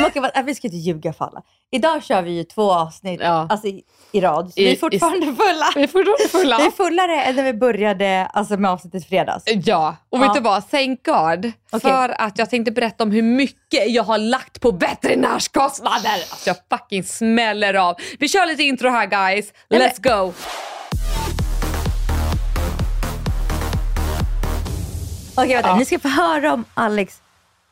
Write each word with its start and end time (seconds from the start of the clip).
Okej, 0.00 0.22
vad- 0.34 0.44
vi 0.44 0.54
ska 0.54 0.66
inte 0.66 0.76
ljuga 0.76 1.12
för 1.12 1.24
alla. 1.24 1.42
Idag 1.72 2.04
kör 2.04 2.22
vi 2.22 2.30
ju 2.30 2.44
två 2.44 2.72
avsnitt 2.72 3.20
Ja. 3.22 3.46
alltså, 3.50 3.66
i, 3.66 3.82
i 4.12 4.20
rad. 4.20 4.52
Så 4.54 4.60
I- 4.60 4.64
vi 4.64 4.72
är 4.72 4.76
fortfarande 4.76 5.26
fulla. 5.26 5.66
Vi 5.74 5.82
är 5.82 5.86
fortfarande 5.86 6.28
fulla. 6.30 6.58
Vi 6.58 6.66
är 6.66 6.70
fullare 6.70 7.22
än 7.22 7.36
när 7.36 7.42
vi 7.42 7.54
började 7.54 8.26
alltså, 8.26 8.56
med 8.56 8.70
avsnittet 8.70 9.02
i 9.02 9.08
fredags. 9.08 9.44
Ja, 9.46 9.96
och 10.10 10.18
Ja. 10.18 10.22
vet 10.22 10.34
du 10.34 10.40
vad? 10.40 10.70
Thank 10.70 11.04
God. 11.04 11.52
Okej. 11.72 11.80
För 11.90 12.20
att 12.20 12.38
jag 12.38 12.50
tänkte 12.50 12.72
berätta 12.72 13.04
om 13.04 13.10
hur 13.10 13.22
mycket 13.22 13.90
jag 13.90 14.02
har 14.02 14.18
lagt 14.18 14.60
på 14.60 14.70
veterinärskostnader. 14.70 16.10
Alltså 16.30 16.50
jag 16.50 16.56
fucking 16.78 17.04
smäller 17.04 17.74
av. 17.74 17.96
Vi 18.18 18.28
kör 18.28 18.46
lite 18.46 18.62
intro 18.62 18.88
här 18.88 19.06
guys. 19.06 19.52
Nej, 19.68 19.80
Let's 19.80 20.02
go. 20.26 20.32
Okej, 25.36 25.54
vänta. 25.54 25.76
Ni 25.76 25.84
ska 25.84 25.98
få 25.98 26.08
höra 26.08 26.52
om 26.52 26.64
Alex 26.74 27.18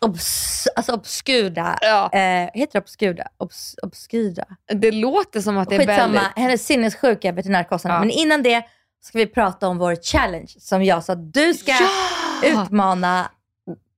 obs, 0.01 0.69
alltså 0.77 0.93
obskuda. 0.93 1.79
Ja. 1.81 2.11
Eh, 2.13 2.51
heter 2.55 2.73
det 2.73 2.79
obskuda? 2.79 3.29
Obs, 3.39 3.75
obskyra? 3.83 4.45
Det 4.75 4.91
låter 4.93 5.41
som 5.41 5.59
att 5.59 5.69
det 5.69 5.75
är 5.75 5.79
Skitsamma, 5.79 6.13
väldigt... 6.13 6.33
hennes 6.37 6.67
sinnessjuka 6.67 7.33
veterinärkostnader. 7.33 7.97
Ja. 7.97 8.01
Men 8.01 8.11
innan 8.11 8.43
det 8.43 8.63
ska 9.03 9.19
vi 9.19 9.27
prata 9.27 9.69
om 9.69 9.79
vår 9.79 9.97
challenge 10.03 10.55
som 10.59 10.85
jag 10.85 11.05
sa 11.05 11.13
att 11.13 11.33
du 11.33 11.55
ska 11.55 11.73
utmana 12.45 13.31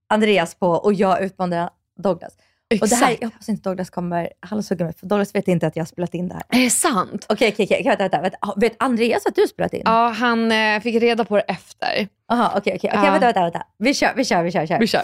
Andreas 0.09 0.55
på 0.55 0.69
och 0.71 0.93
jag 0.95 1.23
utmanar 1.23 1.71
Douglas. 2.03 2.33
Och 2.81 2.89
det 2.89 2.95
här, 2.97 3.03
Exakt. 3.07 3.23
jag 3.23 3.29
hoppas 3.29 3.49
inte 3.49 3.69
Douglas 3.69 3.91
kommer 3.91 4.29
halshugga 4.41 4.85
mig 4.85 4.95
för 4.95 5.07
Douglas 5.07 5.35
vet 5.35 5.49
inte 5.49 5.67
att 5.67 5.77
jag 5.77 5.83
har 5.83 5.87
spelat 5.87 6.15
in 6.15 6.29
det 6.29 6.35
här. 6.35 6.43
Är 6.49 6.65
det 6.65 6.71
sant? 6.71 7.27
Okej, 7.29 7.53
okej, 7.53 7.67
okej. 7.71 7.83
Vänta, 7.85 8.03
vänta, 8.03 8.21
vänta. 8.21 8.61
Vet 8.61 8.73
Andreas 8.79 9.27
att 9.27 9.35
du 9.35 9.41
har 9.41 9.49
spelat 9.49 9.73
in? 9.75 9.83
Ja, 9.85 10.09
han 10.09 10.53
eh, 10.53 10.81
fick 10.81 11.03
reda 11.03 11.25
på 11.25 11.37
det 11.37 11.43
efter. 11.43 12.09
Jaha, 12.29 12.49
okej, 12.57 12.73
okej. 12.77 12.91
Okej, 12.95 13.01
Ja. 13.05 13.11
vänta, 13.11 13.27
vänta, 13.27 13.41
vänta. 13.43 13.63
Vi 13.79 13.95
kör, 13.95 14.13
vi 14.17 14.25
kör, 14.25 14.43
vi 14.43 14.53
kör. 14.53 14.61
Vi 14.61 14.67
kör. 14.67 14.79
Vi 14.79 14.87
kör. 14.87 15.03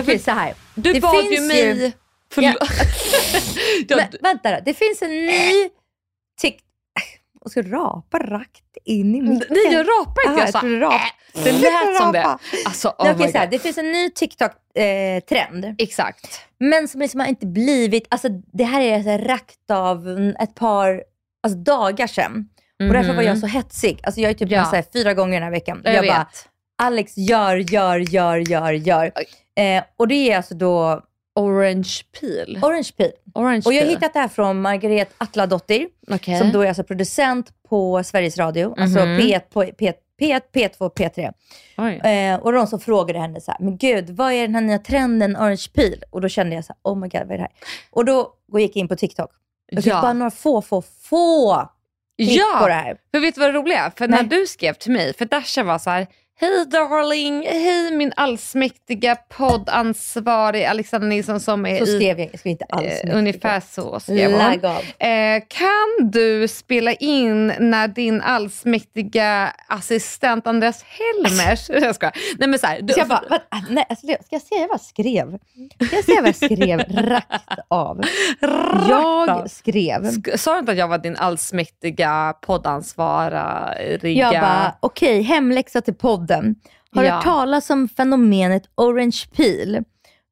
Okej, 0.00 0.18
så 0.18 0.30
här. 0.30 0.54
Du 0.74 0.92
Det 0.92 1.00
bad 1.00 1.24
ju 1.24 1.40
mig... 1.40 1.84
ju- 1.84 1.92
Förlåt. 2.32 2.54
Ja, 3.88 3.96
Men, 3.96 4.06
vänta 4.22 4.50
då, 4.50 4.58
det 4.64 4.74
finns 4.74 5.02
en 5.02 5.10
ny 5.10 5.68
tick... 6.40 6.58
Jag 7.44 7.50
ska 7.50 7.62
rapa 7.62 8.18
rakt 8.18 8.62
in 8.84 9.14
i 9.14 9.20
micken. 9.22 9.46
Nej, 9.50 9.72
jag 9.72 9.86
rapar 9.86 10.22
inte. 10.22 10.28
Aha, 10.28 10.38
jag 10.38 10.46
jag 10.46 10.52
sa, 10.52 10.60
trodde 10.60 10.80
rap. 10.80 10.92
äh, 11.34 11.44
det 11.44 11.52
lät 11.52 11.96
som 11.96 12.12
det. 12.12 12.38
Alltså, 12.66 12.88
oh 12.88 13.16
Nej, 13.18 13.32
så 13.32 13.38
här, 13.38 13.46
God. 13.46 13.50
det 13.50 13.58
finns 13.58 13.78
en 13.78 13.92
ny 13.92 14.10
TikTok-trend. 14.10 15.74
Exakt. 15.78 16.40
men 16.58 16.88
som 16.88 17.00
liksom 17.00 17.20
har 17.20 17.26
inte 17.26 17.46
blivit... 17.46 18.06
Alltså, 18.10 18.28
det 18.52 18.64
här 18.64 18.80
är 18.80 19.02
så 19.02 19.08
här 19.08 19.18
rakt 19.18 19.70
av 19.70 20.08
mm, 20.08 20.36
ett 20.40 20.54
par 20.54 21.02
alltså, 21.42 21.58
dagar 21.58 22.06
sedan. 22.06 22.48
Och 22.88 22.92
därför 22.94 23.14
var 23.14 23.22
jag 23.22 23.38
så 23.38 23.46
hetsig. 23.46 24.00
Alltså, 24.02 24.20
jag 24.20 24.30
är 24.30 24.34
typ 24.34 24.48
Mhm. 24.48 24.58
Ja. 24.58 24.64
så 24.64 24.76
här, 24.76 24.84
fyra 24.92 25.14
gånger 25.14 25.34
den 25.34 25.42
här 25.42 25.50
veckan. 25.50 25.80
Jag, 25.84 25.94
jag 25.94 26.02
vet. 26.02 26.10
bara, 26.10 26.26
Alex 26.82 27.12
gör, 27.16 27.56
gör, 27.56 27.98
gör, 27.98 28.36
gör, 28.38 28.72
gör. 28.72 29.12
Eh, 29.60 29.84
och 29.96 30.08
det 30.08 30.14
är 30.32 30.36
alltså 30.36 30.54
då 30.54 31.02
Orange 31.34 31.88
peel. 32.20 32.58
Orange 32.62 32.90
Peel. 32.96 33.12
Orange 33.34 33.62
Och 33.66 33.72
jag 33.72 33.80
har 33.80 33.86
peel. 33.86 33.94
hittat 33.96 34.12
det 34.12 34.20
här 34.20 34.28
från 34.28 34.60
Margaret 34.60 35.14
Atladottir. 35.18 35.88
Okej. 36.10 36.38
som 36.38 36.52
då 36.52 36.60
är 36.60 36.68
alltså 36.68 36.84
producent 36.84 37.50
på 37.68 38.02
Sveriges 38.04 38.38
Radio, 38.38 38.74
alltså 38.78 38.98
Mhm. 39.04 39.20
P1, 39.20 39.40
på- 39.52 39.64
P1, 39.64 39.94
P1, 40.20 40.40
P2, 40.54 40.90
P3. 40.90 41.32
Oj. 41.78 42.10
Eh, 42.10 42.36
och 42.40 42.52
de 42.52 42.66
som 42.66 42.80
frågade 42.80 43.18
henne 43.18 43.40
så 43.40 43.50
här, 43.50 43.60
men 43.60 43.76
gud, 43.76 44.10
vad 44.10 44.32
är 44.32 44.42
den 44.42 44.54
här 44.54 44.62
nya 44.62 44.78
trenden 44.78 45.36
Orange 45.36 45.66
Peel? 45.74 46.02
Och 46.10 46.20
då 46.20 46.28
kände 46.28 46.54
jag 46.56 46.64
så 46.64 46.72
här, 46.72 46.92
oh 46.92 46.98
my 46.98 47.08
god, 47.08 47.20
vad 47.20 47.30
är 47.30 47.36
det 47.36 47.40
här? 47.42 47.52
Och 47.90 48.04
då 48.04 48.32
gick 48.58 48.76
jag 48.76 48.80
in 48.80 48.88
på 48.88 48.96
TikTok. 48.96 49.30
Jag 49.66 49.84
fick 49.84 49.92
Ja. 49.92 50.02
bara 50.02 50.12
några 50.12 50.30
få, 50.30 50.62
få, 50.62 50.82
få 50.82 51.68
klick 52.18 52.40
Ja. 52.40 52.58
på 52.60 52.68
det 52.68 52.74
här. 52.74 52.96
För 53.10 53.20
vet 53.20 53.34
du 53.34 53.40
vad 53.40 53.50
det 53.54 53.58
roliga 53.58 53.78
är? 53.86 53.90
För 53.90 54.08
när 54.08 54.22
Nej. 54.22 54.40
du 54.40 54.46
skrev 54.46 54.74
till 54.74 54.92
mig, 54.92 55.14
för 55.14 55.24
Dasha 55.24 55.62
var 55.62 55.78
så 55.78 55.90
här, 55.90 56.06
Hej 56.42 56.66
darling, 56.66 57.46
hej 57.46 57.96
min 57.96 58.12
allsmäktiga 58.16 59.16
poddansvarig 59.16 60.64
Alexander 60.64 61.08
Nilsson 61.08 61.40
som 61.40 61.66
är 61.66 61.78
Så 61.78 61.86
skrev 61.86 62.18
jag, 62.20 62.28
jag 62.32 62.40
skrev 62.40 62.50
inte 62.50 62.64
alls 62.68 62.84
eh, 63.04 63.16
ungefär 63.18 63.60
så 63.60 64.00
skrev 64.00 64.32
hon. 64.32 64.40
Eh, 64.98 65.42
kan 65.48 66.10
du 66.10 66.48
spela 66.48 66.92
in 66.92 67.46
när 67.46 67.88
din 67.88 68.20
allsmäktiga 68.20 69.52
assistent 69.68 70.46
Andreas 70.46 70.84
Helmers... 70.84 71.68
jag 71.84 71.94
skojar. 71.94 72.14
Nej 72.38 72.48
men 72.48 72.58
så 72.58 72.66
här, 72.66 72.80
du, 72.82 72.92
Så 72.92 73.00
jag 73.00 73.08
bara, 73.08 73.22
vad, 73.30 73.40
ah, 73.48 73.60
nej, 73.70 73.84
alltså, 73.88 74.06
ska 74.06 74.16
jag 74.30 74.42
säga 74.42 74.60
vad 74.66 74.70
jag 74.70 74.80
skrev? 74.80 75.38
Ska 75.86 75.96
jag 75.96 76.04
säga 76.04 76.20
vad 76.20 76.28
jag 76.28 76.36
skrev 76.36 76.80
rakt 77.06 77.58
av? 77.68 78.02
Rakt 78.40 78.88
Jag 78.88 79.30
av. 79.30 79.46
skrev, 79.46 80.02
Sk- 80.02 80.36
Sa 80.36 80.52
du 80.52 80.58
inte 80.58 80.72
att 80.72 80.78
jag 80.78 80.88
var 80.88 80.98
din 80.98 81.16
allsmäktiga 81.16 82.34
poddansvariga? 82.40 83.74
jag 84.02 84.32
bara, 84.40 84.74
okej, 84.80 85.22
hemläxa 85.22 85.80
till 85.80 85.94
podden. 85.94 86.31
Har 86.94 87.02
du 87.02 87.08
Ja. 87.08 87.14
hört 87.14 87.24
talas 87.24 87.70
om 87.70 87.88
fenomenet 87.88 88.62
orange 88.74 89.22
peel? 89.36 89.84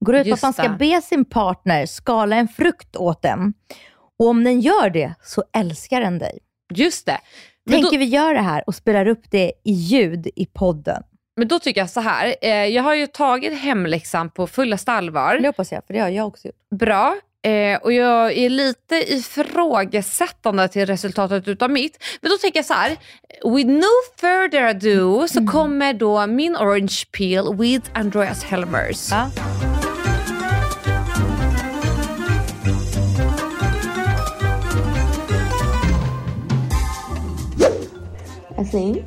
Går 0.04 0.14
ut 0.16 0.28
på 0.28 0.34
att 0.34 0.42
man 0.42 0.52
ska 0.52 0.68
be 0.68 1.02
sin 1.02 1.24
partner 1.24 1.86
skala 1.86 2.36
en 2.36 2.48
frukt 2.48 2.96
åt 2.96 3.22
den. 3.22 3.54
Och 4.18 4.26
om 4.28 4.44
den 4.44 4.60
gör 4.60 4.90
det 4.90 5.14
så 5.22 5.44
älskar 5.52 6.00
den 6.00 6.18
dig. 6.18 6.38
Just 6.74 7.06
det. 7.06 7.18
Men 7.64 7.72
Tänker 7.74 7.90
då, 7.92 7.98
vi 7.98 8.04
göra 8.04 8.32
det 8.32 8.40
här 8.40 8.64
och 8.66 8.74
spelar 8.74 9.08
upp 9.08 9.30
det 9.30 9.52
i 9.64 9.72
ljud 9.72 10.28
i 10.36 10.46
podden? 10.46 11.02
men 11.36 11.48
då 11.48 11.58
tycker 11.58 11.80
jag 11.80 11.90
så 11.90 12.00
här. 12.00 12.34
Eh, 12.42 12.50
jag 12.50 12.82
har 12.82 12.94
ju 12.94 13.06
tagit 13.06 13.58
hemläxan 13.58 14.30
på 14.30 14.46
fullaste 14.46 14.92
allvar. 14.92 15.38
Det 15.38 15.48
hoppas 15.48 15.72
jag, 15.72 15.84
för 15.86 15.94
det 15.94 16.00
har 16.00 16.08
jag 16.08 16.26
också 16.26 16.48
gjort. 16.48 16.68
Bra. 16.70 17.16
Eh, 17.42 17.78
och 17.82 17.92
jag 17.92 18.32
är 18.32 18.50
lite 18.50 19.12
ifrågasättande 19.14 20.68
till 20.68 20.86
resultatet 20.86 21.48
utav 21.48 21.70
mitt. 21.70 21.98
Men 22.20 22.30
då 22.30 22.36
tänker 22.38 22.58
jag 22.58 22.66
så 22.66 22.74
här. 22.74 22.90
With 23.56 23.70
no 23.70 23.86
further 24.16 24.62
ado 24.62 25.28
så 25.28 25.46
kommer 25.46 25.92
då 25.92 26.26
min 26.26 26.56
orange 26.56 26.96
peel 27.18 27.56
with 27.56 27.90
Andreas 27.94 28.44
Helmers. 28.44 29.10
Ja. 29.10 29.30
Älskling, 38.58 39.04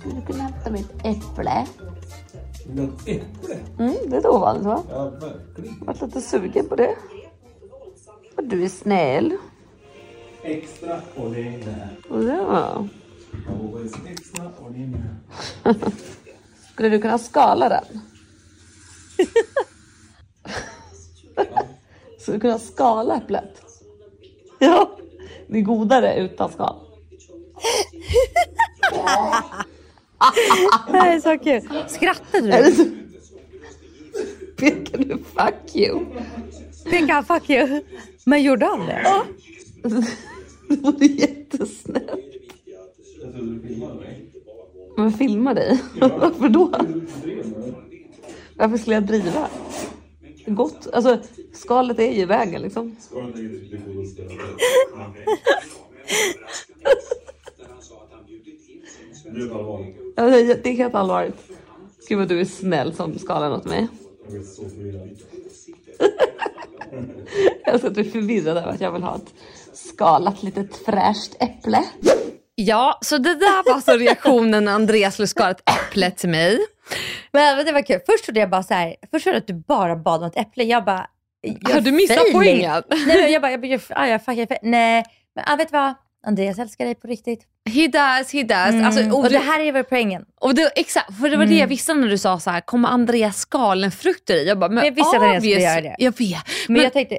skulle 0.00 0.14
du 0.14 0.32
kunna 0.32 0.42
hämta 0.42 0.70
mitt 0.70 0.92
äpple? 1.04 1.66
Något 2.66 3.08
äpple? 3.08 3.56
Mm, 3.78 3.94
det 4.06 4.16
är 4.16 4.26
ovanligt 4.26 4.64
va? 4.64 4.82
Ja, 4.90 5.04
verkligen. 5.04 5.76
Jag 5.80 5.86
varit 5.86 6.00
lite 6.02 6.20
sugen 6.20 6.68
på 6.68 6.76
det. 6.76 6.94
Och 8.38 8.44
du 8.44 8.64
är 8.64 8.68
snäll. 8.68 9.36
Extra 10.42 11.00
ordinär. 11.16 11.96
Ja. 12.10 12.88
Always 13.48 13.92
extra 14.06 14.50
ordinär. 14.58 15.14
Skulle 16.72 16.88
du 16.88 17.00
kunna 17.00 17.18
skala 17.18 17.68
den? 17.68 17.84
Skulle 22.18 22.36
du 22.36 22.40
kunna 22.40 22.58
skala 22.58 23.16
äpplet? 23.16 23.62
Ja, 24.58 24.98
det 25.48 25.58
är 25.58 25.62
godare 25.62 26.16
utan 26.16 26.52
skal. 26.52 26.76
Det 30.90 30.98
här 30.98 31.16
är 31.16 31.20
så 31.20 31.38
kul. 31.38 31.62
Skrattade 31.88 32.52
Eller 32.52 32.70
du? 32.70 33.08
pekar 34.56 34.98
du 34.98 35.18
fuck 35.18 35.76
you. 35.76 36.06
Tänk 36.84 37.10
han 37.10 37.24
fuck 37.24 37.50
you? 37.50 37.82
Men 38.24 38.42
gjorde 38.42 38.66
han 38.66 38.86
det? 38.86 39.00
Ja! 39.04 39.24
Det 40.68 40.76
vore 40.76 41.06
jättesnällt. 41.06 42.10
Men 44.96 45.12
filma 45.12 45.54
dig. 45.54 45.78
Varför 46.00 46.48
då? 46.48 46.72
Varför 48.56 48.76
skulle 48.78 48.96
jag 48.96 49.02
driva? 49.06 49.48
Gott. 50.46 50.86
Alltså, 50.92 51.18
skalet 51.52 51.98
är 51.98 52.12
ju 52.12 52.20
i 52.20 52.24
vägen 52.24 52.62
liksom. 52.62 52.96
Det 60.16 60.22
är- 60.22 60.62
Det 60.62 60.68
är 60.70 60.74
helt 60.74 60.94
allvarligt. 60.94 61.36
Gud 62.08 62.18
vad 62.18 62.28
du 62.28 62.40
är 62.40 62.44
snäll 62.44 62.94
som 62.94 63.18
skalar 63.18 63.50
åt 63.50 63.64
mig. 63.64 63.88
Jag 66.92 67.02
blir 67.04 67.14
så 67.14 67.30
förvirrad. 67.30 67.36
Jag 67.64 67.74
är 67.74 67.78
så 67.78 67.86
att 67.86 67.94
du 67.94 68.00
är 68.00 68.10
förvirrad 68.10 68.56
över 68.56 68.72
att 68.72 68.80
jag 68.80 68.92
vill 68.92 69.02
ha 69.02 69.16
ett 69.16 69.34
skalat 69.72 70.42
litet 70.42 70.76
fräscht 70.76 71.36
äpple. 71.40 71.84
Ja, 72.54 72.98
så 73.00 73.18
det 73.18 73.34
där 73.34 73.74
var 73.74 73.80
så 73.80 73.96
reaktionen 73.96 74.64
när 74.64 74.72
Andreas 74.72 75.14
skulle 75.14 75.28
skala 75.28 75.50
ett 75.50 75.62
äpple 75.70 76.10
till 76.10 76.28
mig. 76.28 76.58
Men 77.32 77.66
det 77.66 77.72
var 77.72 77.82
kul. 77.82 78.00
Först 78.06 78.24
trodde 78.24 78.40
jag 78.40 78.50
bara 78.50 78.62
så 78.62 78.74
här, 78.74 78.96
först 79.10 79.24
trodde 79.24 79.36
jag 79.36 79.40
att 79.42 79.46
du 79.46 79.54
bara 79.54 79.96
bad 79.96 80.22
om 80.22 80.28
ett 80.28 80.36
äpple. 80.36 80.64
Jag 80.64 80.84
bara... 80.84 81.06
jag 81.40 81.74
Har 81.74 81.80
du 81.80 81.92
missat 81.92 82.32
poängen? 82.32 82.82
Nej, 83.06 83.32
jag 83.32 83.42
bara, 83.42 83.50
jag 83.50 83.60
bara, 83.60 83.66
jag, 83.66 83.80
ah, 83.90 84.06
jag, 84.06 84.24
fuck, 84.24 84.36
jag, 84.36 84.58
nej. 84.62 85.04
Men 85.34 85.44
ah, 85.46 85.56
vet 85.56 85.68
du 85.68 85.72
vad? 85.72 85.94
Andreas 86.28 86.58
älskar 86.58 86.84
dig 86.84 86.94
på 86.94 87.06
riktigt. 87.08 87.40
He 87.70 87.88
does, 87.88 88.32
he 88.32 88.42
does. 88.42 88.68
Mm. 88.74 88.86
Alltså, 88.86 89.10
och, 89.10 89.18
och 89.24 89.30
det 89.30 89.38
här 89.38 89.60
är 89.60 89.72
väl 89.72 89.84
poängen. 89.84 90.24
och 90.40 90.54
det, 90.54 90.72
exakt, 90.76 91.14
för 91.20 91.28
det 91.30 91.36
var 91.36 91.46
det 91.46 91.54
jag 91.58 91.66
visste 91.66 91.94
när 91.94 92.08
du 92.08 92.18
sa 92.18 92.40
så 92.40 92.50
här, 92.50 92.60
kommer 92.60 92.88
Andreas 92.88 93.36
skalenfrukter 93.36 94.34
i? 94.34 94.48
Jag 94.48 94.58
bara, 94.58 94.70
men 94.70 94.84
Jag 94.84 94.92
visste 94.92 95.16
att 95.16 95.22
Andreas 95.22 95.42
skulle 95.42 95.60
göra 95.60 95.80
det. 95.80 95.96
Jag 95.98 96.18
vet. 96.18 96.38
Men, 96.68 96.72
Men, 96.74 96.82
jag 96.82 96.92
tänkte, 96.92 97.18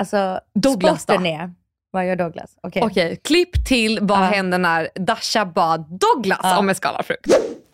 alltså 0.00 0.40
Douglas 0.54 1.02
sporten 1.02 1.22
då? 1.22 1.28
är, 1.28 1.52
vad 1.90 2.06
gör 2.06 2.16
Douglas? 2.16 2.50
Okej. 2.62 2.82
Okej, 2.82 3.16
klipp 3.24 3.66
till 3.66 3.98
vad 4.02 4.18
Ja. 4.18 4.22
hände 4.22 4.58
när 4.58 4.88
Dasha 4.94 5.44
bad 5.46 5.84
Douglas 6.00 6.40
Ja. 6.42 6.58
om 6.58 6.68
en 6.68 6.74
skalad 6.74 7.06
frukt. 7.06 7.26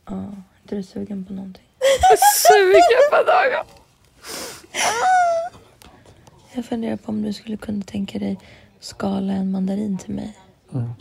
Ja, 0.09 0.15
är 0.71 0.77
du 0.77 0.83
sugen 0.83 1.25
på 1.25 1.33
någonting? 1.33 1.65
Sugen 2.49 2.83
på 3.11 3.17
dagen. 3.17 3.65
Jag 6.53 6.65
funderar 6.65 6.97
på 6.97 7.09
om 7.13 7.23
du 7.23 7.33
skulle 7.33 7.57
kunna 7.57 7.83
tänka 7.83 8.19
dig 8.19 8.39
skala 8.81 9.33
en 9.33 9.51
mandarin 9.51 9.99
till 9.99 10.15
mig. 10.15 10.37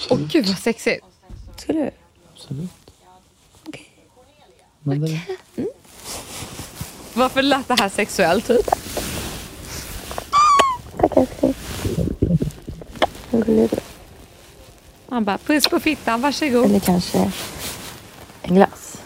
Åh 0.10 0.19
gud 0.31 0.45
vad 0.45 0.57
sexigt. 0.57 1.06
Skulle 1.57 1.80
du? 1.80 1.92
Absolut. 2.33 2.69
Okej. 3.68 3.88
Mandarin. 4.83 5.19
Varför 7.13 7.42
lät 7.42 7.68
det 7.68 7.80
här 7.80 7.89
sexuellt? 7.89 8.48
Typ? 8.48 8.69
Han 15.10 15.24
bara, 15.25 15.38
puss 15.38 15.68
på 15.68 15.80
fittan, 15.80 16.21
varsågod. 16.21 16.66
Eller 16.66 16.80
kanske 16.80 17.31
en 18.42 18.56
glass. 18.56 19.01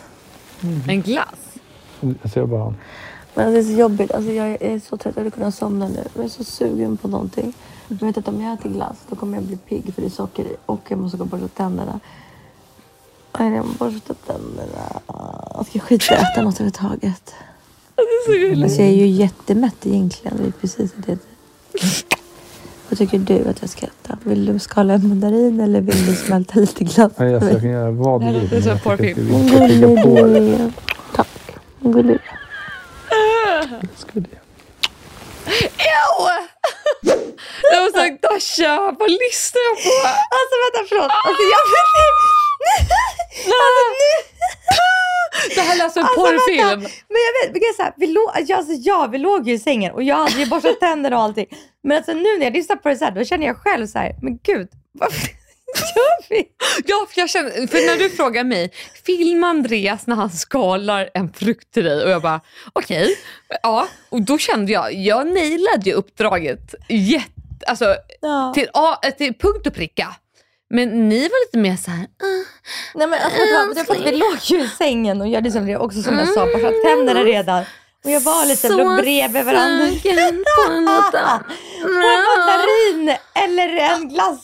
En 0.87 1.01
glass? 1.01 1.39
Jag 2.21 2.31
ser 2.31 2.45
bara. 2.45 2.73
Men 3.33 3.53
det 3.53 3.59
är 3.59 3.63
så 3.63 3.71
jobbigt. 3.71 4.11
Alltså 4.11 4.31
jag 4.31 4.61
är 4.61 4.79
så 4.79 4.97
trött. 4.97 5.15
Jag 5.15 5.23
hade 5.23 5.31
kunnat 5.31 5.55
somna 5.55 5.87
nu. 5.87 6.03
Jag 6.15 6.25
är 6.25 6.29
så 6.29 6.43
sugen 6.43 6.97
på 6.97 7.07
någonting. 7.07 7.53
Jag 7.87 8.07
vet 8.07 8.17
att 8.17 8.27
om 8.27 8.41
jag 8.41 8.53
äter 8.53 8.69
glass 8.69 8.97
då 9.09 9.15
kommer 9.15 9.37
jag 9.37 9.43
bli 9.43 9.57
pigg 9.57 9.93
för 9.95 10.01
det 10.01 10.07
är 10.07 10.09
socker 10.09 10.43
i. 10.43 10.55
Och 10.65 10.81
jag 10.87 10.99
måste 10.99 11.17
gå 11.17 11.23
och 11.23 11.29
borsta 11.29 11.47
tänderna. 11.47 11.99
Nej, 13.39 13.53
jag 13.53 13.65
måste 13.65 13.85
borsta 13.85 14.13
tänderna. 14.13 15.01
Jag 15.55 15.65
ska 15.67 15.79
skita 15.79 16.13
i 16.13 16.17
att 16.17 16.31
äta 16.31 16.41
något 16.41 16.55
överhuvudtaget. 16.55 17.33
Alltså 18.63 18.81
jag 18.81 18.89
är 18.89 18.95
ju 18.95 19.07
jättemätt 19.07 19.85
egentligen. 19.85 20.37
Det 20.37 20.47
är 20.47 20.51
precis 20.51 20.91
det. 20.95 21.17
Vad 22.89 22.97
tycker 22.97 23.19
du 23.19 23.49
att 23.49 23.61
jag 23.61 23.69
ska 23.69 23.85
äta? 23.85 24.17
Vill 24.23 24.45
du 24.45 24.59
skala 24.59 24.93
en 24.93 25.07
mandarin 25.07 25.59
eller 25.59 25.81
vill 25.81 26.05
du 26.05 26.15
smälta 26.15 26.59
lite 26.59 26.83
glass? 26.83 27.11
Nej, 27.17 27.35
alltså, 27.35 27.49
jag 27.51 27.61
kan 27.61 27.69
göra 27.69 27.91
vad 27.91 28.21
du 28.21 28.31
vill. 28.31 28.49
Det 28.49 28.57
är 28.57 28.61
som 28.61 28.69
men 28.71 28.89
jag 28.89 28.97
tycker 28.97 29.23
porrfilm. 29.23 30.71
att 31.15 32.05
vi 32.05 32.19
Gullig. 33.81 33.97
Skulle 33.97 34.27
jag. 34.31 34.39
Ew! 35.93 36.47
Jag 37.71 37.81
var 37.81 37.89
såhär, 37.91 38.17
Dasha, 38.21 38.95
vad 38.99 39.09
lyssnar 39.11 39.61
jag 39.69 39.75
på? 39.83 40.07
Alltså 40.37 40.53
vänta, 40.63 40.79
förlåt. 40.89 41.11
Alltså 41.27 41.43
jag... 41.53 41.59
alltså 43.45 43.83
nu... 44.01 44.11
Det 45.55 45.61
här 45.61 45.77
lät 45.77 45.93
som 45.93 45.99
en 45.99 46.05
Alltså, 46.05 46.21
porrfilm. 46.21 46.67
vänta. 46.67 46.89
Men 47.09 47.19
jag 47.27 47.33
vet, 47.47 47.51
men 47.53 47.61
jag, 47.65 47.75
så 47.75 47.83
här, 47.83 47.93
vi 47.97 48.07
låg, 48.07 48.29
alltså, 48.35 48.73
ja, 48.73 49.07
vi 49.11 49.17
låg 49.17 49.47
ju 49.47 49.53
i 49.53 49.59
sängen 49.59 49.91
och 49.93 50.03
jag 50.03 50.15
hade 50.15 50.39
ju 50.39 50.45
borstat 50.45 50.79
tänderna 50.79 51.17
och 51.17 51.23
allting. 51.23 51.45
Men 51.83 51.97
alltså 51.97 52.13
nu 52.13 52.37
när 52.37 52.43
jag 52.45 52.53
lyssnar 52.53 52.75
på 52.75 52.89
det 52.89 52.95
så 52.95 53.05
här, 53.05 53.11
då 53.11 53.23
känner 53.23 53.47
jag 53.47 53.57
själv 53.57 53.87
så 53.87 53.99
här, 53.99 54.15
men 54.21 54.37
gud, 54.43 54.67
varför 54.91 55.27
gör 55.75 56.29
vi? 56.29 56.43
Ja, 56.85 57.05
för, 57.09 57.21
jag 57.21 57.29
känner, 57.29 57.67
för 57.67 57.87
när 57.87 57.97
du 57.97 58.09
frågar 58.09 58.43
mig, 58.43 58.71
filma 59.05 59.47
Andreas 59.47 60.07
när 60.07 60.15
han 60.15 60.29
skalar 60.29 61.09
en 61.13 61.33
frukt 61.33 61.73
till 61.73 61.83
dig 61.83 62.03
och 62.03 62.09
jag 62.09 62.21
bara 62.21 62.41
okej. 62.73 63.15
Ja, 63.63 63.87
och 64.09 64.21
då 64.21 64.37
kände 64.37 64.71
jag, 64.71 64.93
jag 64.93 65.27
nailade 65.27 65.81
ju 65.89 65.93
uppdraget 65.93 66.75
jätte, 66.89 67.65
alltså, 67.67 67.95
Ja. 68.21 68.51
till, 68.55 68.69
A- 68.73 69.11
till 69.17 69.33
punkt 69.33 69.67
och 69.67 69.73
pricka. 69.73 70.15
Men 70.69 71.09
ni 71.09 71.19
var 71.21 71.45
lite 71.47 71.57
mer 71.57 71.75
såhär, 71.75 71.99
uh, 71.99 72.45
Nej 72.95 73.07
men 73.07 73.19
alltså, 73.19 73.39
det 73.39 73.53
var, 73.53 73.67
det 73.75 73.75
var 73.75 73.83
för 73.83 73.95
att 73.95 74.13
vi 74.13 74.17
låg 74.17 74.37
ju 74.43 74.63
i 74.63 74.67
sängen 74.67 75.21
och 75.21 75.27
gjorde 75.27 75.51
som 75.51 75.65
det 75.65 75.77
också 75.77 76.01
som 76.01 76.19
jag 76.19 76.27
sa, 76.27 76.45
borstat 76.45 76.73
tänderna 76.85 77.23
redan. 77.23 77.63
Och 78.03 78.11
jag 78.11 78.19
var 78.21 78.45
lite, 78.45 78.69
låg 78.69 78.97
bredvid 78.97 79.45
varandra. 79.45 79.85
sugen 79.87 80.43
på 80.57 80.71
annat. 80.71 81.11
På 81.81 81.87
en 81.87 82.23
mandarin 82.37 83.17
eller 83.33 83.75
en 83.77 84.09
glass. 84.09 84.39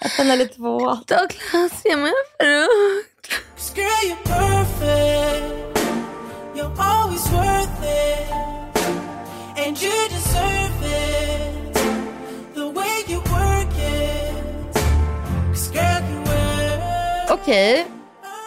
Ett 0.00 0.18
eller 0.20 0.46
två. 0.46 0.78
Douglas, 1.06 1.72
ge 1.84 1.96
mig 1.96 2.12
en 2.38 2.46
frukt. 2.46 3.76
Girl, 3.76 3.86
you're 4.04 4.24
perfect. 4.24 5.78
You're 6.54 6.80
always 6.80 7.26
worth 7.32 7.84
it. 7.84 8.30
And 9.66 9.82
you 9.82 9.92
deserve 10.08 10.82
it. 10.84 11.74
The 12.54 12.60
way 12.68 13.04
you 13.08 13.18
work 13.18 13.74
it. 13.78 14.78
'Cause 15.52 15.70
girl, 15.72 16.02
you 16.10 16.18
work. 16.24 17.30
Okej, 17.30 17.86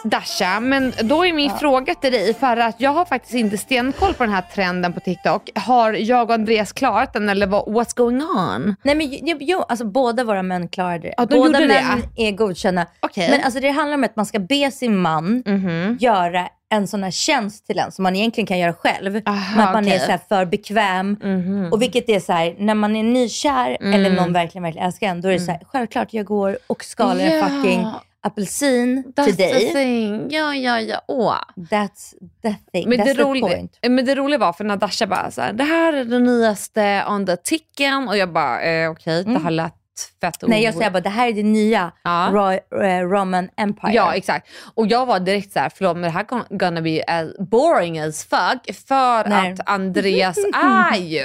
Dasha, 0.04 0.60
men 0.60 0.92
då 1.02 1.26
är 1.26 1.32
min 1.32 1.50
fråga 1.50 1.94
till 1.94 2.12
dig, 2.12 2.34
för 2.34 2.56
att 2.56 2.80
jag 2.80 2.90
har 2.90 3.04
faktiskt 3.04 3.34
inte 3.34 3.58
stenkoll 3.58 4.14
på 4.14 4.22
den 4.24 4.32
här 4.32 4.42
trenden 4.54 4.92
på 4.92 5.00
TikTok. 5.00 5.50
Har 5.54 5.92
jag 5.92 6.28
och 6.28 6.34
Andreas 6.34 6.72
klarat 6.72 7.12
den 7.12 7.28
eller 7.28 7.46
vad, 7.46 7.64
what's 7.66 7.96
going 7.96 8.22
on? 8.22 8.76
Nej 8.82 8.94
men 8.94 9.06
jo, 9.22 9.36
jo, 9.40 9.62
alltså 9.68 9.84
båda 9.84 10.24
våra 10.24 10.42
män 10.42 10.68
klarade 10.68 10.98
det. 10.98 11.14
Ja, 11.16 11.26
de 11.26 11.34
båda 11.38 11.60
gjorde 11.60 11.74
det. 11.74 11.82
män 11.82 12.02
är 12.16 12.30
godkända. 12.32 12.86
Okej. 13.00 13.30
Men 13.30 13.40
alltså 13.44 13.60
det 13.60 13.70
handlar 13.70 13.94
om 13.94 14.04
att 14.04 14.16
man 14.16 14.26
ska 14.26 14.38
be 14.38 14.70
sin 14.70 14.96
man 14.96 15.42
Mhm. 15.46 15.96
göra 16.00 16.48
en 16.70 16.88
sån 16.88 17.02
här 17.02 17.10
tjänst 17.10 17.66
till 17.66 17.78
en 17.78 17.92
som 17.92 18.02
man 18.02 18.16
egentligen 18.16 18.46
kan 18.46 18.58
göra 18.58 18.72
själv. 18.72 19.20
Aha, 19.26 19.56
men 19.56 19.66
att 19.68 19.74
man 19.74 19.84
är 19.88 19.96
okej. 19.96 20.18
så 20.28 20.34
för 20.34 20.44
bekväm. 20.44 21.16
Mhm. 21.22 21.68
Och 21.72 21.82
vilket 21.82 22.08
är 22.08 22.20
så 22.20 22.32
här, 22.32 22.54
när 22.58 22.74
man 22.74 22.96
är 22.96 23.02
nykär 23.02 23.76
Mm. 23.80 23.94
eller 23.94 24.10
någon 24.10 24.32
verkligen, 24.32 24.62
verkligen 24.62 24.86
älskar 24.86 25.06
en, 25.06 25.20
då 25.20 25.28
är 25.28 25.32
det 25.32 25.40
så 25.40 25.50
här, 25.50 25.60
självklart 25.66 26.08
jag 26.14 26.26
går 26.26 26.58
och 26.66 26.84
skalar 26.84 27.24
Ja. 27.24 27.46
fucking 27.48 27.86
apelsin 28.22 29.12
That's 29.16 29.24
till 29.24 29.36
the 29.36 29.52
dig. 29.52 29.72
thing. 29.72 30.30
Ja, 30.30 30.54
ja, 30.54 30.80
ja. 30.80 31.00
Åh. 31.08 31.36
That's 31.56 32.14
the 32.42 32.54
thing. 32.72 32.88
Men 32.88 33.00
That's 33.00 33.04
det, 33.04 33.14
the 33.14 33.22
roliga, 33.22 33.48
point. 33.48 33.78
men 33.88 34.04
det 34.04 34.14
roliga 34.14 34.38
var 34.38 34.52
för 34.52 34.64
när 34.64 34.76
Dasha 34.76 35.06
bara 35.06 35.30
så 35.30 35.40
här, 35.40 35.52
det 35.52 35.64
här 35.64 35.92
är 35.92 36.04
det 36.04 36.18
nyaste 36.18 37.04
on 37.08 37.26
the 37.26 37.36
ticken 37.36 38.08
och 38.08 38.16
jag 38.16 38.32
bara 38.32 38.62
eh, 38.62 38.90
okej, 38.90 39.24
det 39.24 39.38
här 39.38 39.50
lät 39.50 39.74
fett. 40.20 40.36
Nej 40.42 40.62
jag 40.64 40.74
säger 40.74 40.90
bara, 40.90 41.00
det 41.00 41.08
här 41.08 41.28
är 41.28 41.32
det 41.32 41.42
nya 41.42 41.92
Ja. 42.04 42.28
Ro- 42.32 42.78
eh, 42.82 43.00
Roman 43.08 43.48
Empire. 43.56 43.92
Ja 43.92 44.14
exakt. 44.14 44.48
Och 44.74 44.86
jag 44.86 45.06
var 45.06 45.20
direkt 45.20 45.52
så 45.52 45.58
här, 45.60 45.72
förlåt 45.74 45.94
men 45.96 46.02
det 46.02 46.10
här 46.10 46.24
gon- 46.24 46.58
gonna 46.58 46.80
be 46.80 47.02
as 47.06 47.28
boring 47.38 47.98
as 47.98 48.24
fuck 48.24 48.76
för 48.88 49.28
Nej. 49.28 49.52
att 49.52 49.68
Andreas 49.68 50.36
är 50.54 50.96
ju, 50.96 51.24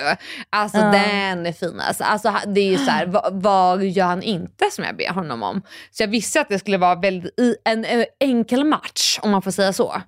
alltså 0.50 0.78
Ja. 0.82 0.92
den 0.92 1.46
är 1.46 1.52
finast. 1.54 2.02
Alltså 2.02 2.30
ha- 2.30 2.46
det 2.48 2.62
är 2.62 2.70
ju 2.72 2.78
så 2.78 2.92
här, 2.92 3.06
vad, 3.06 3.42
vad 3.44 3.84
gör 3.84 4.06
han 4.06 4.22
inte 4.24 4.66
som 4.72 4.84
jag 4.84 4.98
ber 4.98 5.10
honom 5.10 5.44
om? 5.44 5.62
Så 5.92 6.04
jag 6.04 6.08
visste 6.08 6.42
att 6.42 6.50
det 6.50 6.60
skulle 6.60 6.78
vara 6.78 6.96
väldigt, 6.96 7.40
i- 7.40 7.56
en, 7.66 7.86
eh, 7.86 8.06
enkel 8.20 8.64
match 8.66 9.20
om 9.22 9.32
man 9.32 9.42
får 9.42 9.52
säga 9.52 9.74
så. 9.74 10.02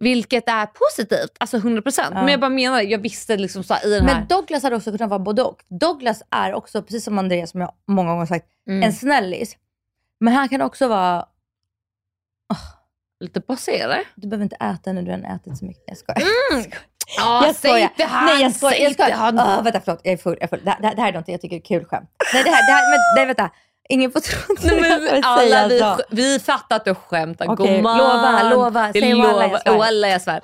Vilket 0.00 0.48
är 0.48 0.66
positivt, 0.66 1.36
alltså 1.40 1.56
100%. 1.56 2.00
Ja. 2.02 2.10
Men 2.10 2.28
jag 2.28 2.40
bara 2.40 2.48
menar, 2.50 2.80
jag 2.80 2.98
visste 2.98 3.36
liksom 3.36 3.62
så 3.64 3.74
i 3.84 3.90
den 3.90 4.08
här... 4.08 4.14
Men 4.18 4.26
Douglas 4.26 4.62
hade 4.62 4.76
också 4.76 4.90
kunnat 4.92 5.10
vara 5.10 5.18
både 5.18 5.42
och. 5.42 5.64
Douglas 5.68 6.22
är 6.30 6.52
också, 6.54 6.82
precis 6.82 7.04
som 7.04 7.18
Andreas 7.18 7.50
som 7.50 7.60
jag 7.60 7.72
många 7.88 8.10
gånger 8.12 8.26
sagt, 8.26 8.46
Mm. 8.68 8.82
en 8.82 8.92
snällis. 8.92 9.56
Men 10.20 10.34
han 10.34 10.48
kan 10.48 10.62
också 10.62 10.88
vara, 10.88 11.26
Lite 13.20 13.40
passé 13.40 13.78
eller? 13.80 14.00
du 14.14 14.28
behöver 14.28 14.42
inte 14.44 14.56
äta 14.56 14.92
när 14.92 15.02
du 15.02 15.10
har 15.10 15.34
ätit 15.36 15.58
så 15.58 15.64
mycket. 15.64 15.84
Jag 15.86 15.96
skojar. 15.96 16.22
Ja, 17.18 17.46
jag 17.46 17.56
säg 17.56 17.70
skojar. 17.70 17.82
inte 17.88 18.04
han, 18.04 18.26
Nej 18.26 18.42
jag 18.42 18.54
skojar. 18.54 18.72
säg 18.72 18.82
Jag 18.82 18.92
skojar. 18.92 19.10
han. 19.16 19.38
Ah, 19.38 19.60
vänta 19.62 19.80
förlåt, 19.84 20.00
jag 20.04 20.12
är 20.12 20.16
full. 20.16 20.36
Jag 20.40 20.42
är 20.52 20.56
full. 20.56 20.64
Det, 20.64 20.76
det, 20.82 20.94
det 20.96 21.02
här 21.02 21.08
är 21.08 21.12
något 21.12 21.28
jag 21.28 21.40
tycker 21.40 21.56
är 21.56 21.60
kul 21.60 21.84
skämt. 21.84 22.10
Nej, 22.34 22.42
det 22.44 22.50
här, 22.50 22.66
det 22.66 22.72
här, 22.72 22.90
men, 22.90 22.98
nej 23.16 23.26
vänta. 23.26 23.50
Ingen 23.88 24.12
får 24.12 24.20
tro 24.20 24.54
att 24.54 24.64
Nej, 24.64 24.80
men 24.80 25.24
alla, 25.24 25.68
vi, 25.68 25.78
så. 25.78 25.98
vi 26.10 26.38
fattar 26.38 26.76
att 26.76 26.84
du 26.84 26.94
skämtar 26.94 27.48
Okej, 27.48 27.76
gumman. 27.76 27.98
lova, 27.98 28.50
lova. 28.50 28.90
Det 28.92 29.00
Säg 29.00 29.14
lova. 29.14 29.60
Walla, 29.78 30.08
jag 30.08 30.22
svär. 30.22 30.40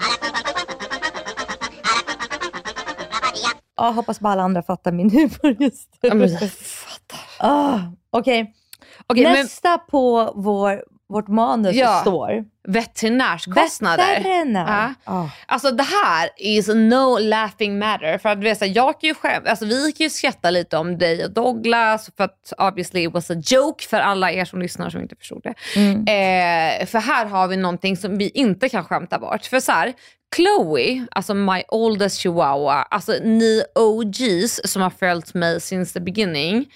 Ja, 3.76 3.90
hoppas 3.90 4.20
bara 4.20 4.32
alla 4.32 4.42
andra 4.42 4.62
fattar 4.62 4.92
min 4.92 5.10
humor 5.10 5.56
just 5.62 5.88
nu. 6.02 6.08
Ja, 6.08 6.14
men 6.14 6.28
jag 6.32 6.40
fattar. 6.52 7.20
Ah, 7.38 7.78
Okej, 8.10 8.54
Okej, 9.06 9.22
men, 9.24 9.32
nästa 9.32 9.78
på 9.78 10.32
vår, 10.36 10.84
vårt 11.14 11.28
manus 11.28 11.76
Ja. 11.76 12.00
står. 12.00 12.44
Veterinärskostnader. 12.68 14.16
Veterinär. 14.16 14.94
Ja. 15.04 15.12
Ah. 15.12 15.28
Alltså 15.46 15.70
det 15.70 15.82
här 15.82 16.30
is 16.36 16.68
no 16.68 17.18
laughing 17.18 17.78
matter. 17.78 18.18
För 18.18 18.28
att 18.28 18.40
du 18.40 18.44
vet, 18.44 18.58
så 18.58 18.64
jag 18.66 19.00
kan 19.00 19.08
ju 19.08 19.14
skäm, 19.14 19.42
alltså, 19.46 19.64
vi 19.64 19.92
kan 19.92 20.04
ju 20.04 20.10
skratta 20.10 20.50
lite 20.50 20.76
om 20.76 20.98
dig 20.98 21.24
och 21.24 21.30
Douglas 21.30 22.10
för 22.16 22.24
att 22.24 22.52
obviously 22.58 23.04
it 23.06 23.12
was 23.12 23.30
a 23.30 23.34
joke 23.46 23.84
för 23.88 23.96
alla 23.96 24.32
er 24.32 24.44
som 24.44 24.60
lyssnar 24.60 24.90
som 24.90 25.00
inte 25.00 25.16
förstod 25.16 25.42
det. 25.42 25.54
Mm. 25.76 26.00
Eh, 26.00 26.86
för 26.86 26.98
här 26.98 27.26
har 27.26 27.48
vi 27.48 27.56
någonting 27.56 27.96
som 27.96 28.18
vi 28.18 28.28
inte 28.28 28.68
kan 28.68 28.84
skämta 28.84 29.18
bort. 29.18 29.44
För 29.44 29.60
så 29.60 29.72
här, 29.72 29.92
Chloe, 30.36 31.06
alltså 31.10 31.34
my 31.34 31.62
oldest 31.68 32.18
chihuahua, 32.20 32.82
alltså 32.82 33.12
ni 33.12 33.62
OGs 33.74 34.60
som 34.64 34.82
har 34.82 34.90
följt 34.90 35.34
mig 35.34 35.60
since 35.60 35.92
the 35.94 36.00
beginning, 36.00 36.66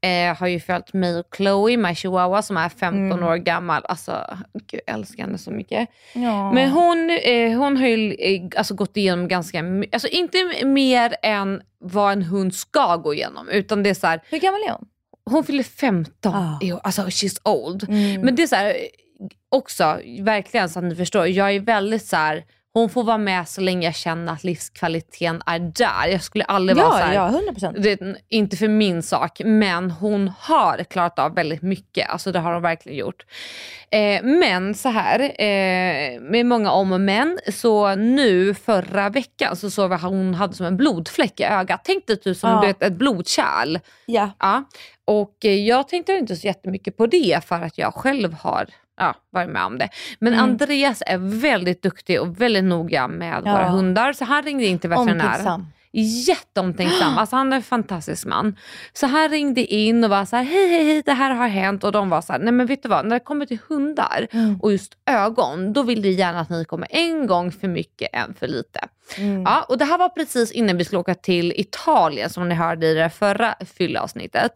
eh, 0.00 0.36
har 0.36 0.46
ju 0.46 0.60
följt 0.60 0.92
mig 0.92 1.18
och 1.18 1.36
Chloe, 1.36 1.76
my 1.76 1.94
chihuahua 1.94 2.42
som 2.42 2.56
är 2.56 2.68
15 2.68 3.12
Mm. 3.18 3.24
år 3.24 3.36
gammal. 3.36 3.82
Alltså, 3.84 4.36
gud, 4.70 4.80
jag 4.86 4.94
älskar 4.94 5.22
henne 5.24 5.38
så 5.38 5.50
mycket. 5.50 5.88
Ja. 6.12 6.52
Men 6.52 6.70
hon, 6.70 7.10
eh, 7.22 7.58
hon 7.58 7.76
har 7.76 7.86
ju 7.86 8.14
eh, 8.14 8.42
alltså, 8.56 8.74
gått 8.74 8.96
igenom 8.96 9.28
ganska 9.28 9.62
my- 9.62 9.88
alltså 9.92 10.08
inte 10.08 10.64
mer 10.64 11.14
än 11.22 11.62
vad 11.80 12.12
en 12.12 12.22
hund 12.22 12.54
ska 12.54 12.96
gå 12.96 13.14
igenom. 13.14 13.48
Utan 13.48 13.82
det 13.82 13.90
är 13.90 13.94
så 13.94 14.06
här, 14.06 14.20
Hur 14.30 14.38
gammal 14.38 14.60
är 14.60 14.70
hon? 14.72 14.86
hon 15.30 15.44
fyller 15.44 15.62
15 15.62 16.34
Ah. 16.34 16.58
i 16.62 16.72
år. 16.72 16.80
Alltså 16.84 17.02
she's 17.02 17.40
old. 17.44 17.88
Mm. 17.88 18.20
Men 18.20 18.34
det 18.34 18.42
är 18.42 18.46
så 18.46 18.56
här, 18.56 18.76
också, 19.48 19.98
verkligen 20.20 20.68
så 20.68 20.78
att 20.78 20.84
ni 20.84 20.94
förstår, 20.96 21.26
jag 21.26 21.54
är 21.54 21.60
väldigt 21.60 22.06
så 22.06 22.16
här, 22.16 22.44
hon 22.80 22.88
får 22.90 23.04
vara 23.04 23.18
med 23.18 23.48
så 23.48 23.60
länge 23.60 23.86
jag 23.86 23.94
känner 23.94 24.32
att 24.32 24.44
livskvaliteten 24.44 25.42
är 25.46 25.58
där. 25.58 26.08
Jag 26.12 26.22
skulle 26.22 26.44
aldrig 26.44 26.76
vara 26.78 26.90
så 26.92 26.98
Ja, 26.98 27.04
här, 27.04 27.14
ja, 27.14 27.28
100 27.28 27.52
procent. 27.52 27.76
det 27.82 27.90
är 28.00 28.16
inte 28.28 28.56
för 28.56 28.68
min 28.68 29.02
sak, 29.02 29.40
men 29.44 29.90
hon 29.90 30.32
har 30.40 30.84
klarat 30.84 31.18
av 31.18 31.34
väldigt 31.34 31.62
mycket. 31.62 32.08
Alltså 32.10 32.32
det 32.32 32.38
har 32.38 32.52
hon 32.52 32.62
verkligen 32.62 32.98
gjort. 32.98 33.26
Eh, 33.90 34.22
men 34.22 34.74
så 34.74 34.88
här, 34.88 35.20
eh, 35.20 36.20
med 36.20 36.46
många 36.46 36.70
om 36.70 36.92
och 36.92 37.00
men, 37.00 37.38
så 37.52 37.94
nu 37.94 38.54
förra 38.54 39.08
veckan 39.08 39.56
så 39.56 39.70
såg 39.70 39.88
vi 39.88 39.94
att 39.94 40.02
hon 40.02 40.34
hade 40.34 40.54
som 40.54 40.66
en 40.66 40.76
blodfläck 40.76 41.40
i 41.40 41.44
ögat. 41.44 41.80
Tänk 41.84 42.06
dig 42.06 42.16
typ 42.20 42.36
som 42.36 42.50
Ja. 42.50 42.60
vet, 42.60 42.82
ett 42.82 42.92
blodkärl. 42.92 43.78
Ja. 44.06 44.30
Ja. 44.38 44.64
Och 45.04 45.34
eh, 45.44 45.54
jag 45.54 45.88
tänkte 45.88 46.12
inte 46.12 46.36
så 46.36 46.46
jättemycket 46.46 46.96
på 46.96 47.06
det 47.06 47.40
för 47.44 47.62
att 47.62 47.78
jag 47.78 47.94
själv 47.94 48.32
har 48.32 48.66
ja, 48.98 49.14
varit 49.30 49.48
med 49.50 49.64
om 49.64 49.78
det. 49.78 49.88
Men 50.18 50.32
Mm. 50.32 50.44
Andreas 50.44 51.02
är 51.06 51.18
väldigt 51.40 51.82
duktig 51.82 52.20
och 52.20 52.40
väldigt 52.40 52.64
noga 52.64 53.08
med 53.08 53.42
Ja. 53.44 53.52
våra 53.52 53.68
hundar. 53.68 54.12
Så 54.12 54.24
han 54.24 54.42
ringde 54.42 54.64
in 54.66 54.78
till 54.78 54.90
veterinär. 54.90 55.24
Omtänksam. 55.24 55.66
Jätteomtänksam. 55.92 57.18
Alltså 57.18 57.36
han 57.36 57.52
är 57.52 57.56
en 57.56 57.62
fantastisk 57.62 58.26
man. 58.26 58.56
Så 58.92 59.06
han 59.06 59.28
ringde 59.28 59.60
in 59.74 60.04
och 60.04 60.10
var 60.10 60.24
så 60.24 60.36
här, 60.36 60.44
hej 60.44 60.68
hej 60.68 60.84
hej 60.84 61.02
det 61.06 61.12
här 61.12 61.30
har 61.34 61.48
hänt. 61.48 61.84
Och 61.84 61.92
de 61.92 62.10
var 62.10 62.20
så 62.20 62.32
här, 62.32 62.40
nej 62.40 62.52
men 62.52 62.66
vet 62.66 62.82
du 62.82 62.88
vad, 62.88 63.06
när 63.06 63.16
det 63.16 63.24
kommer 63.24 63.46
till 63.46 63.58
hundar 63.68 64.26
Mm. 64.32 64.60
och 64.62 64.72
just 64.72 64.92
ögon, 65.06 65.72
då 65.72 65.82
vill 65.82 66.02
de 66.02 66.10
gärna 66.10 66.40
att 66.40 66.50
ni 66.50 66.64
kommer 66.64 66.88
en 66.90 67.26
gång 67.26 67.52
för 67.52 67.68
mycket 67.68 68.08
än 68.12 68.34
för 68.34 68.46
lite. 68.48 68.80
Mm. 69.18 69.42
Ja, 69.42 69.62
och 69.68 69.78
det 69.78 69.84
här 69.84 69.98
var 69.98 70.08
precis 70.08 70.52
innan 70.52 70.76
vi 70.76 70.84
skulle 70.84 70.98
åka 71.00 71.14
till 71.14 71.52
Italien 71.56 72.30
som 72.30 72.48
ni 72.48 72.54
hörde 72.54 72.86
i 72.86 72.94
det 72.94 73.10
förra 73.10 73.54
fyllavsnittet. 73.76 74.52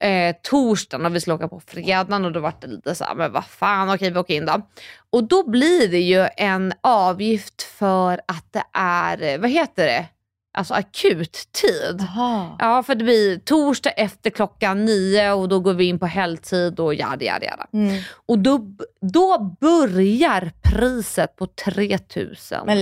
Eh, 0.00 0.36
torsdagen 0.42 1.06
och 1.06 1.14
vi 1.14 1.20
skulle 1.20 1.34
åka 1.34 1.48
på 1.48 1.60
fredagen 1.60 2.24
och 2.24 2.32
då 2.32 2.40
var 2.40 2.54
det 2.60 2.66
lite 2.66 2.94
så 2.94 3.04
här, 3.04 3.14
men 3.14 3.32
vad 3.32 3.44
fan, 3.44 3.94
okej 3.94 4.10
vi 4.10 4.18
åker 4.18 4.34
in 4.34 4.46
då. 4.46 4.62
Och 5.10 5.24
då 5.24 5.50
blir 5.50 5.88
det 5.88 6.00
ju 6.00 6.28
en 6.36 6.72
avgift 6.80 7.62
för 7.62 8.20
att 8.26 8.52
det 8.52 8.64
är, 8.72 9.38
vad 9.38 9.50
heter 9.50 9.86
det, 9.86 10.06
alltså 10.52 10.74
akut 10.74 11.48
tid. 11.52 12.06
Jaha. 12.16 12.56
Ja, 12.58 12.82
för 12.82 12.94
det 12.94 13.04
blir 13.04 13.38
torsdag 13.38 13.90
efter 13.90 14.30
klockan 14.30 14.84
nio 14.84 15.32
och 15.32 15.48
då 15.48 15.60
går 15.60 15.74
vi 15.74 15.84
in 15.84 15.98
på 15.98 16.06
helgtid 16.06 16.80
och 16.80 16.94
jada 16.94 17.24
jada 17.24 17.46
jada. 17.46 17.66
Mm. 17.72 18.02
Och 18.26 18.38
då, 18.38 18.66
då 19.00 19.56
börjar 19.60 20.52
priset 20.62 21.36
på 21.36 21.46
3000 21.46 22.66
Men 22.66 22.80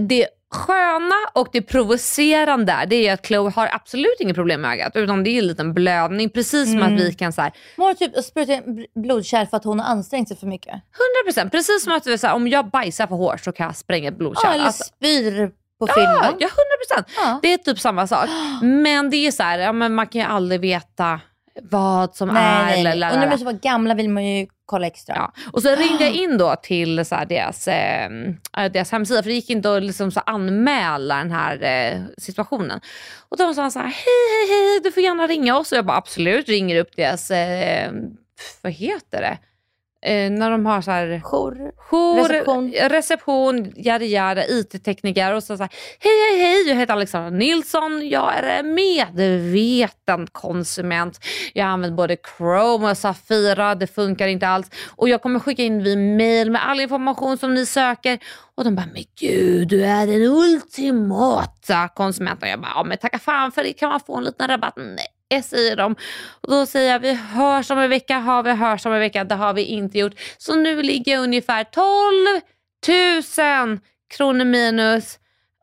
det 0.00 0.26
sköna 0.52 1.14
och 1.34 1.48
det 1.52 1.62
provocerande 1.62 2.86
det 2.88 3.08
är 3.08 3.12
att 3.14 3.26
Chloe 3.26 3.50
har 3.50 3.68
absolut 3.72 4.16
inget 4.20 4.36
problem 4.36 4.60
med 4.60 4.72
ögat 4.72 4.96
utan 4.96 5.24
det 5.24 5.30
är 5.30 5.38
en 5.38 5.46
liten 5.46 5.74
blödning 5.74 6.30
precis 6.30 6.70
som 6.70 6.78
Mm. 6.82 6.94
att 6.94 7.00
vi 7.00 7.12
kan 7.14 7.32
så 7.32 7.42
här, 7.42 7.52
Hon 7.76 7.86
har 7.86 7.94
typ 7.94 8.24
sprutat 8.24 8.64
blodkärl 8.94 9.46
för 9.46 9.56
att 9.56 9.64
hon 9.64 9.80
har 9.80 9.86
ansträngt 9.86 10.28
sig 10.28 10.36
för 10.36 10.46
mycket. 10.46 10.74
100% 11.34 11.50
precis 11.50 11.84
som 11.84 11.92
att 11.92 12.20
så 12.20 12.26
här, 12.26 12.34
om 12.34 12.48
jag 12.48 12.70
bajsar 12.70 13.06
för 13.06 13.16
hårt 13.16 13.40
så 13.40 13.52
kan 13.52 13.66
jag 13.66 13.76
spränga 13.76 14.08
ett 14.08 14.14
Ja, 14.14 14.18
blodkärl. 14.18 14.54
eller 14.54 14.64
Alltså, 14.64 14.84
spyr 14.84 15.50
på 15.80 15.86
ja, 15.88 15.94
filmen. 15.94 16.36
ja, 16.38 16.48
100%. 16.98 17.04
Ja. 17.16 17.38
Det 17.42 17.52
är 17.52 17.58
typ 17.58 17.78
samma 17.80 18.06
sak. 18.06 18.28
Men 18.62 19.10
det 19.10 19.16
är 19.16 19.30
så 19.30 19.42
här, 19.42 19.58
ja, 19.58 19.72
men 19.72 19.94
man 19.94 20.06
kan 20.06 20.20
ju 20.20 20.26
aldrig 20.26 20.60
veta 20.60 21.20
vad 21.62 22.14
som 22.16 22.28
Nej, 22.28 22.42
är. 22.44 22.64
nej, 22.66 22.82
nej. 22.84 22.92
eller- 22.92 23.10
Och 23.12 23.18
när 23.18 23.26
de 23.26 23.32
är 23.32 23.36
så 23.38 23.58
gamla 23.62 23.94
vill 23.94 24.08
man 24.10 24.24
ju 24.24 24.46
kolla 24.66 24.86
extra. 24.86 25.14
Ja. 25.16 25.32
Och 25.52 25.62
så 25.62 25.74
ringde 25.74 26.04
jag 26.04 26.12
in 26.22 26.38
då 26.38 26.56
till 26.62 27.04
så 27.06 27.14
här 27.14 27.26
deras, 27.26 27.68
eh, 27.68 28.04
äh, 28.58 28.72
deras 28.72 28.92
hemsida 28.92 29.22
för 29.22 29.28
det 29.30 29.34
gick 29.34 29.50
inte 29.50 29.76
att 29.76 29.82
liksom 29.82 30.10
så 30.10 30.20
anmäla 30.20 31.16
den 31.16 31.30
här 31.30 31.62
eh, 31.62 32.00
situationen. 32.18 32.80
Och 33.28 33.36
de 33.36 33.54
sa 33.54 33.70
så 33.70 33.78
här, 33.78 33.86
hej 33.86 34.48
hej 34.48 34.48
hej 34.70 34.80
du 34.84 34.92
får 34.92 35.02
gärna 35.02 35.26
ringa 35.26 35.56
oss. 35.58 35.72
Och 35.72 35.78
jag 35.78 35.86
bara 35.86 35.96
absolut, 35.96 36.48
ringer 36.48 36.76
upp 36.80 36.96
deras, 36.96 37.30
eh, 37.30 37.92
vad 38.62 38.72
heter 38.72 39.20
det? 39.20 39.38
Eh, 40.02 40.30
när 40.30 40.50
de 40.50 40.66
har 40.66 40.80
så 40.80 40.90
här 40.90 41.20
Jour. 41.24 41.72
jour, 41.76 42.28
Reception. 42.28 42.72
reception 42.72 43.72
yada 43.76 44.04
yada, 44.04 44.46
IT-tekniker 44.46 45.34
och 45.34 45.42
så, 45.42 45.56
så 45.56 45.62
här, 45.62 45.72
hej 45.98 46.12
hej 46.30 46.42
hej, 46.42 46.68
jag 46.68 46.76
heter 46.76 46.92
Alexandra 46.92 47.30
Nilsson, 47.30 48.08
jag 48.08 48.38
är 48.38 48.42
en 48.42 48.74
medveten 48.74 50.26
konsument. 50.32 51.20
Jag 51.52 51.66
använt 51.66 51.96
både 51.96 52.16
Chrome 52.38 52.90
och 52.90 52.98
Safira, 52.98 53.74
det 53.74 53.86
funkar 53.86 54.28
inte 54.28 54.48
alls. 54.48 54.70
Och 54.96 55.08
jag 55.08 55.22
kommer 55.22 55.40
skicka 55.40 55.62
in 55.62 55.82
vid 55.82 55.98
mail 55.98 56.50
med 56.50 56.66
all 56.68 56.80
information 56.80 57.38
som 57.38 57.54
ni 57.54 57.66
söker. 57.66 58.18
Och 58.54 58.64
de 58.64 58.74
bara, 58.74 58.86
men 58.92 59.04
gud 59.20 59.68
du 59.68 59.84
är 59.84 60.06
den 60.06 60.22
ultimata 60.22 61.88
konsumenten. 61.88 62.48
Och 62.48 62.52
jag 62.52 62.60
bara, 62.60 62.72
ja 62.74 62.84
men 62.84 62.98
tacka 62.98 63.18
fan 63.18 63.52
för 63.52 63.62
det, 63.62 63.72
kan 63.72 63.90
man 63.90 64.00
få 64.00 64.16
en 64.16 64.24
liten 64.24 64.48
rabatt? 64.48 64.74
Nej. 64.76 65.06
S 65.30 65.52
i 65.52 65.74
dem. 65.74 65.96
Och 66.40 66.50
då 66.50 66.66
säger 66.66 66.92
jag 66.92 67.00
vi 67.00 67.14
hörs 67.14 67.70
om 67.70 67.78
en 67.78 67.90
vecka, 67.90 68.18
har 68.18 68.42
vi 68.42 68.52
hörs 68.52 68.86
om 68.86 68.92
en 68.92 69.00
vecka. 69.00 69.24
Det 69.24 69.34
har 69.34 69.52
vi 69.52 69.64
inte 69.64 69.98
gjort. 69.98 70.12
Så 70.38 70.54
nu 70.54 70.82
ligger 70.82 71.12
jag 71.12 71.22
ungefär 71.22 71.64
12 71.64 71.84
000 73.68 73.78
kronor 74.16 74.44
minus. 74.44 75.18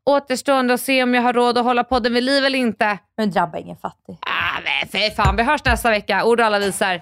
Återstående 0.06 0.74
att 0.74 0.82
se 0.82 1.04
om 1.04 1.14
jag 1.14 1.22
har 1.22 1.34
råd 1.34 1.58
att 1.58 1.64
hålla 1.64 1.84
podden 1.84 2.14
vid 2.14 2.24
liv 2.24 2.46
eller 2.46 2.60
inte. 2.60 2.98
Men 3.18 3.32
drabba 3.32 3.58
ingen 3.58 3.78
fattig. 3.78 4.18
Ah, 4.22 4.60
men 4.64 4.90
fy 4.90 5.16
fan, 5.16 5.36
vi 5.36 5.44
hörs 5.44 5.66
nästa 5.66 5.90
vecka. 5.90 6.24
Ord 6.24 6.40
och 6.40 6.46
alla 6.46 6.60
visar. 6.60 7.02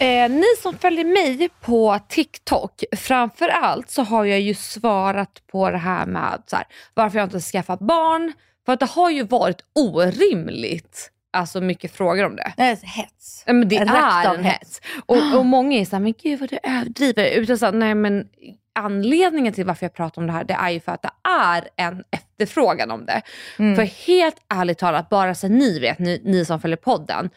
Eh, 0.00 0.30
ni 0.30 0.44
som 0.62 0.78
följer 0.78 1.04
mig 1.04 1.48
på 1.60 1.98
TikTok, 2.08 2.84
framför 2.96 3.48
allt 3.48 3.90
så 3.90 4.02
har 4.02 4.24
jag 4.24 4.40
ju 4.40 4.54
svarat 4.54 5.42
på 5.46 5.70
det 5.70 5.78
här 5.78 6.06
med 6.06 6.42
så 6.46 6.56
här, 6.56 6.66
varför 6.94 7.18
jag 7.18 7.26
inte 7.26 7.40
skaffat 7.40 7.80
barn. 7.80 8.32
För 8.66 8.72
att 8.72 8.80
det 8.80 8.86
har 8.86 9.10
ju 9.10 9.22
varit 9.22 9.60
orimligt 9.74 11.10
alltså 11.32 11.60
mycket 11.60 11.92
frågor 11.92 12.24
om 12.24 12.36
det. 12.36 12.52
Det 12.56 12.62
är 12.62 12.76
hets. 12.76 13.44
Men 13.46 13.68
det 13.68 13.84
Rakt 13.84 14.26
är 14.26 14.34
en 14.34 14.44
hets. 14.44 14.80
Och, 15.06 15.36
och 15.38 15.46
många 15.56 15.78
är 15.78 15.84
såhär, 15.84 16.02
men 16.02 16.14
gud 16.22 16.40
vad 16.40 16.48
du 16.48 16.58
överdriver. 16.62 17.30
Utan 17.30 17.58
så 17.58 17.64
här, 17.64 17.72
nej 17.72 17.94
men 17.94 18.28
anledningen 18.74 19.52
till 19.52 19.64
varför 19.64 19.84
jag 19.84 19.94
pratar 19.94 20.22
om 20.22 20.26
det 20.26 20.32
här, 20.32 20.44
det 20.44 20.54
är 20.54 20.70
ju 20.70 20.80
för 20.80 20.92
att 20.92 21.02
det 21.02 21.10
är 21.28 21.68
en 21.76 22.04
efterfrågan 22.10 22.90
om 22.90 23.06
det. 23.06 23.22
Mm. 23.58 23.76
För 23.76 23.82
helt 23.82 24.36
ärligt 24.48 24.78
talat, 24.78 25.08
bara 25.08 25.34
så 25.34 25.48
ni 25.48 25.78
vet, 25.78 25.98
ni, 25.98 26.22
ni 26.24 26.44
som 26.44 26.60
följer 26.60 26.76
podden, 26.76 27.30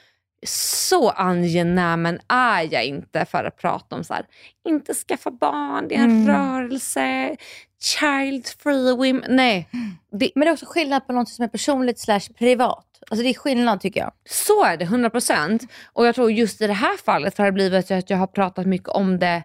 så 0.45 1.09
angenämen 1.09 2.19
är 2.27 2.73
jag 2.73 2.85
inte 2.85 3.25
för 3.25 3.43
att 3.43 3.57
prata 3.57 3.95
om 3.95 4.03
så 4.03 4.13
här, 4.13 4.25
inte 4.67 4.93
skaffa 4.93 5.31
barn, 5.31 5.87
det 5.87 5.95
är 5.95 5.99
en 6.03 6.11
Mm. 6.23 6.27
rörelse, 6.27 7.35
child 7.83 8.47
free 8.63 8.91
women. 8.95 9.23
Nej, 9.29 9.67
det, 10.11 10.31
Men 10.35 10.45
det 10.45 10.49
är 10.49 10.53
också 10.53 10.65
skillnad 10.65 11.07
på 11.07 11.13
något 11.13 11.29
som 11.29 11.43
är 11.43 11.49
personligt 11.49 11.99
slash 11.99 12.19
privat. 12.39 12.85
Alltså 13.09 13.23
det 13.23 13.29
är 13.29 13.33
skillnad 13.33 13.81
tycker 13.81 13.99
jag. 13.99 14.11
Så 14.29 14.63
är 14.63 14.77
det, 14.77 14.85
100%. 14.85 15.67
Och 15.93 16.05
jag 16.07 16.15
tror 16.15 16.31
just 16.31 16.61
i 16.61 16.67
det 16.67 16.73
här 16.73 16.97
fallet 16.97 17.37
har 17.37 17.45
det 17.45 17.51
blivit 17.51 17.87
så 17.87 17.93
att 17.93 18.09
jag 18.09 18.17
har 18.17 18.27
pratat 18.27 18.65
mycket 18.65 18.89
om 18.89 19.19
det, 19.19 19.43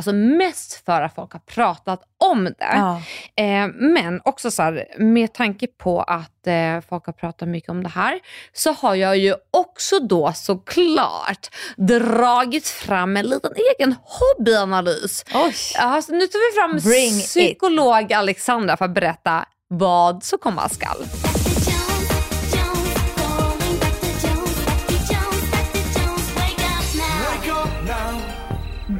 alltså 0.00 0.12
mest 0.12 0.84
för 0.86 1.02
att 1.02 1.14
folk 1.14 1.32
har 1.32 1.40
pratat 1.40 2.02
om 2.18 2.44
det. 2.44 2.54
Ja. 2.58 3.02
Eh, 3.36 3.68
men 3.74 4.20
också 4.24 4.50
så 4.50 4.62
här, 4.62 4.86
med 4.98 5.32
tanke 5.32 5.66
på 5.66 6.02
att 6.02 6.46
eh, 6.46 6.80
folk 6.88 7.06
har 7.06 7.12
pratat 7.12 7.48
mycket 7.48 7.70
om 7.70 7.82
det 7.82 7.88
här, 7.88 8.20
så 8.52 8.72
har 8.72 8.94
jag 8.94 9.16
ju 9.16 9.34
också 9.50 9.98
då 10.00 10.32
såklart 10.32 11.48
dragit 11.76 12.66
fram 12.66 13.16
en 13.16 13.26
liten 13.26 13.52
egen 13.78 13.94
hobbyanalys. 14.02 15.24
Oj. 15.34 15.54
Ja, 15.74 16.02
så 16.02 16.12
nu 16.12 16.26
tar 16.26 16.50
vi 16.50 16.60
fram 16.60 16.90
Bring 16.90 17.18
it. 17.18 17.24
psykolog 17.24 18.12
Alexandra 18.12 18.76
för 18.76 18.84
att 18.84 18.94
berätta 18.94 19.44
vad 19.68 20.24
som 20.24 20.38
komma 20.38 20.68
skall. 20.68 21.29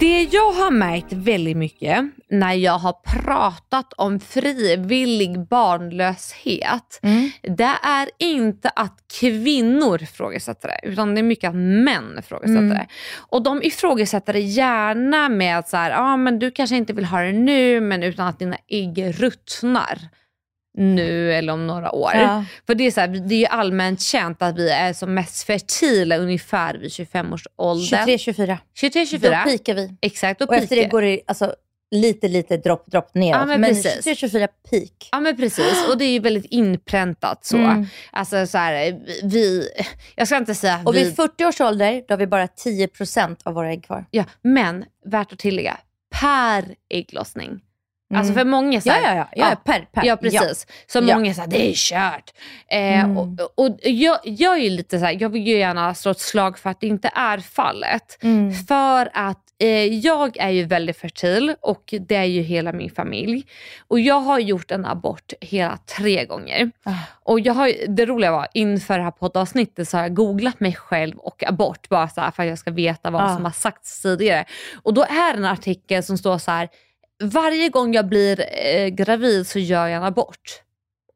Det 0.01 0.23
jag 0.23 0.53
har 0.53 0.71
märkt 0.71 1.13
väldigt 1.13 1.57
mycket 1.57 2.05
när 2.29 2.55
jag 2.55 2.79
har 2.79 2.93
pratat 2.93 3.93
om 3.93 4.21
frivillig 4.21 5.41
barnlöshet, 5.49 7.01
det 7.43 7.75
är 7.83 8.11
inte 8.19 8.69
att 8.69 8.99
kvinnor 9.21 10.03
ifrågasätter 10.03 10.69
det, 10.69 10.81
utan 10.89 11.15
det 11.15 11.21
är 11.21 11.23
mycket 11.23 11.49
att 11.49 11.55
män 11.55 12.17
ifrågasätter 12.19 12.61
det. 12.75 12.87
Och 13.17 13.43
de 13.43 13.63
ifrågasätter 13.63 14.33
det 14.33 14.41
gärna 14.41 15.29
med 15.29 15.59
att 15.59 15.69
så 15.69 15.77
här, 15.77 15.91
ah, 15.91 16.17
men 16.17 16.39
du 16.39 16.51
kanske 16.51 16.77
inte 16.77 16.93
vill 16.93 17.05
ha 17.05 17.21
det 17.21 17.33
nu, 17.33 17.81
men 17.81 18.03
utan 18.03 18.27
att 18.27 18.39
dina 18.39 18.57
ägg 18.69 19.15
ruttnar 19.23 19.99
nu 20.81 21.33
eller 21.33 21.53
om 21.53 21.67
några 21.67 21.93
år. 21.93 22.11
Ja. 22.15 22.45
För 22.67 22.75
det 22.75 22.87
är, 22.87 22.91
så 22.91 23.01
här, 23.01 23.09
det 23.09 23.35
är 23.35 23.39
ju 23.39 23.47
allmänt 23.47 24.01
känt 24.01 24.43
att 24.43 24.59
vi 24.59 24.71
är 24.71 24.93
som 24.93 25.15
mest 25.15 25.43
fertila 25.43 26.17
ungefär 26.17 26.75
vid 26.75 26.93
25 26.93 27.33
års 27.33 27.47
ålder. 27.57 28.07
23-24. 28.07 28.59
23-24. 28.81 29.45
Då 29.45 29.51
pikar 29.51 29.75
vi. 29.75 29.95
Exakt, 30.01 30.43
Och 30.43 30.55
efter 30.55 30.77
det 30.77 30.85
går 30.85 31.03
det 31.03 31.21
alltså, 31.27 31.55
lite, 31.91 32.29
lite 32.29 32.57
dropp, 32.57 32.87
dropp 32.87 33.15
neråt. 33.15 33.41
Ja, 33.41 33.47
men 33.47 33.61
men 33.61 33.71
precis. 33.71 34.07
23-24 34.07 34.49
peak. 34.71 35.09
Ja 35.13 35.21
men 35.21 35.37
precis 35.37 35.89
och 35.89 35.99
det 35.99 36.05
är 36.05 36.13
ju 36.13 36.19
väldigt 36.19 36.45
inpräntat 36.45 37.45
så. 37.45 37.57
Mm. 37.57 37.87
Alltså 38.13 38.47
så 38.47 38.59
här, 38.59 39.01
vi, 39.23 39.69
jag 40.17 40.27
ska 40.27 40.37
inte 40.37 40.55
säga 40.55 40.81
Och 40.85 40.95
vi, 40.97 41.05
vid 41.05 41.17
40 41.17 41.45
års 41.45 41.61
ålder, 41.61 42.03
då 42.09 42.13
har 42.13 42.19
vi 42.19 42.27
bara 42.27 42.47
10% 42.47 43.37
av 43.43 43.55
våra 43.55 43.73
ägg 43.73 43.85
kvar. 43.85 44.05
ja, 44.11 44.25
men 44.43 44.85
värt 45.05 45.33
att 45.33 45.39
tillägga, 45.39 45.77
per 46.21 46.65
ägglossning. 46.91 47.61
Alltså 48.15 48.33
för 48.35 48.45
många 48.45 48.77
är 48.77 48.81
så 48.81 48.89
Ja, 48.89 48.93
här, 48.95 49.17
ja, 49.17 49.29
ja. 49.33 49.51
ja, 49.51 49.57
per, 49.65 49.87
per. 49.93 50.05
Ja 50.07 50.17
precis. 50.17 50.67
Så 50.87 50.99
Ja. 50.99 51.15
många 51.17 51.35
säger 51.35 51.49
det 51.49 51.71
är 51.71 51.75
kört. 51.75 52.31
Eh, 52.69 53.05
Mm. 53.05 53.19
och, 53.19 53.29
och 53.67 53.79
jag, 53.83 54.19
jag 54.25 54.53
är 54.59 54.61
ju 54.63 54.71
lite 54.71 54.99
så 54.99 55.05
här, 55.05 55.17
jag 55.21 55.29
vill 55.29 55.47
ju 55.47 55.59
gärna 55.59 55.95
slå 55.95 56.11
ett 56.11 56.21
slag 56.21 56.59
för 56.59 56.71
att 56.71 56.81
det 56.81 56.87
inte 56.87 57.11
är 57.15 57.39
fallet. 57.39 58.19
Mm. 58.23 58.53
För 58.55 59.11
att 59.15 59.39
eh, 59.59 59.85
jag 59.85 60.37
är 60.37 60.49
ju 60.51 60.65
väldigt 60.65 60.97
fertil 60.97 61.55
och 61.61 61.95
det 62.01 62.17
är 62.17 62.25
ju 62.25 62.43
hela 62.43 62.73
min 62.73 62.91
familj. 62.91 63.47
Och 63.89 64.01
jag 64.01 64.21
har 64.21 64.39
gjort 64.39 64.71
en 64.71 64.85
abort 64.87 65.33
hela 65.41 65.79
tre 65.99 66.25
gånger. 66.25 66.71
Ah. 66.85 66.93
Och 67.23 67.41
jag 67.41 67.55
har, 67.55 67.73
det 67.89 68.07
roliga 68.07 68.31
var 68.33 68.47
inför 68.55 68.99
det 68.99 69.05
här 69.05 69.11
poddavsnittet 69.11 69.89
så 69.89 69.97
har 69.97 70.03
jag 70.05 70.15
googlat 70.15 70.61
mig 70.61 70.75
själv 70.75 71.17
och 71.19 71.45
abort 71.47 71.89
bara 71.89 72.09
så 72.09 72.21
här, 72.21 72.31
för 72.31 72.43
att 72.43 72.49
jag 72.49 72.59
ska 72.59 72.71
veta 72.71 73.11
vad 73.11 73.23
Ah. 73.23 73.35
som 73.35 73.45
har 73.45 73.53
sagts 73.53 74.03
tidigare. 74.03 74.45
Och 74.83 74.95
då 74.95 75.03
är 75.03 75.33
det 75.33 75.39
en 75.39 75.45
artikel 75.45 76.03
som 76.03 76.19
står 76.19 76.39
så 76.39 76.51
här 76.51 76.69
varje 77.21 77.69
gång 77.69 77.95
jag 77.95 78.07
blir 78.09 78.45
eh, 78.67 78.87
gravid 78.89 79.47
så 79.47 79.59
gör 79.59 79.87
jag 79.87 79.97
en 79.97 80.05
abort. 80.05 80.63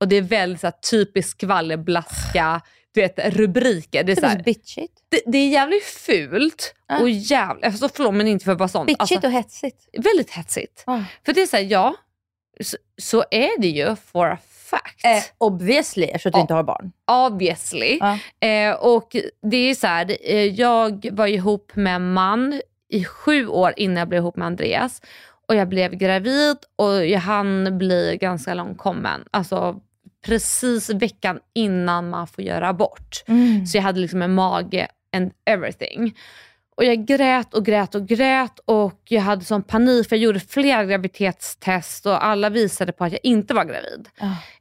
Och 0.00 0.08
det 0.08 0.16
är 0.16 0.22
väldigt 0.22 0.60
så 0.60 0.66
här, 0.66 0.74
typiskt 0.90 1.30
skvallerblaska 1.30 2.60
du 2.94 3.00
vet, 3.00 3.18
rubriker. 3.36 4.04
Det 4.04 4.12
är, 4.12 4.16
så 4.16 4.26
är 4.26 4.28
här, 4.30 4.42
bitchigt. 4.42 4.92
det, 5.08 5.20
det 5.26 5.38
är 5.38 5.48
jävligt 5.48 5.84
fult 5.84 6.74
Ja. 6.88 6.98
och 7.00 7.10
jävligt, 7.10 7.64
alltså, 7.64 7.88
förlåt 7.94 8.14
men 8.14 8.28
inte 8.28 8.44
för 8.44 8.52
att 8.52 8.58
vara 8.58 8.68
sån. 8.68 8.86
Bitchigt 8.86 9.00
Alltså, 9.12 9.26
och 9.26 9.32
hetsigt. 9.32 9.88
väldigt 9.98 10.30
hetsigt. 10.30 10.82
Ah. 10.86 11.00
För 11.26 11.32
det 11.32 11.42
är 11.42 11.46
såhär, 11.46 11.64
ja, 11.64 11.94
så, 12.60 12.76
så 13.02 13.24
är 13.30 13.60
det 13.60 13.68
ju 13.68 13.96
for 13.96 14.26
a 14.30 14.38
fact. 14.70 15.04
Eh, 15.04 15.22
obviously, 15.38 16.06
eftersom 16.06 16.32
du 16.32 16.38
Ja. 16.38 16.40
inte 16.40 16.54
har 16.54 16.62
barn. 16.62 16.92
Obviously. 17.26 17.98
Ja. 18.00 18.18
Eh, 18.48 18.72
och 18.74 19.16
det 19.50 19.56
är 19.56 19.74
så 19.74 19.86
här, 19.86 20.16
eh, 20.20 20.44
jag 20.44 21.08
var 21.12 21.26
ihop 21.26 21.72
med 21.76 21.94
en 21.96 22.12
man 22.12 22.60
i 22.88 23.04
sju 23.04 23.46
år 23.46 23.74
innan 23.76 23.96
jag 23.96 24.08
blev 24.08 24.18
ihop 24.20 24.36
med 24.36 24.46
Andreas. 24.46 25.02
Och 25.48 25.54
jag 25.54 25.68
blev 25.68 25.94
gravid 25.94 26.56
och 26.76 27.06
jag 27.06 27.20
hann 27.20 27.78
bli 27.78 28.18
ganska 28.20 28.54
långt 28.54 28.78
kommen. 28.78 29.24
Alltså 29.30 29.80
precis 30.26 30.90
veckan 30.90 31.40
innan 31.54 32.10
man 32.10 32.26
får 32.26 32.44
göra 32.44 32.68
abort. 32.68 33.24
Mm. 33.26 33.66
Så 33.66 33.76
jag 33.76 33.82
hade 33.82 34.00
liksom 34.00 34.22
en 34.22 34.34
mage 34.34 34.88
and 35.16 35.32
everything. 35.44 36.14
Och 36.76 36.84
jag 36.84 37.06
grät 37.06 37.54
och 37.54 37.64
grät 37.64 37.94
och 37.94 38.08
grät 38.08 38.58
och 38.64 39.00
jag 39.08 39.22
hade 39.22 39.44
sån 39.44 39.62
panik 39.62 40.08
för 40.08 40.16
jag 40.16 40.22
gjorde 40.22 40.40
flera 40.40 40.84
graviditetstest 40.84 42.06
och 42.06 42.24
alla 42.24 42.50
visade 42.50 42.92
på 42.92 43.04
att 43.04 43.12
jag 43.12 43.20
inte 43.22 43.54
var 43.54 43.64
gravid. 43.64 44.08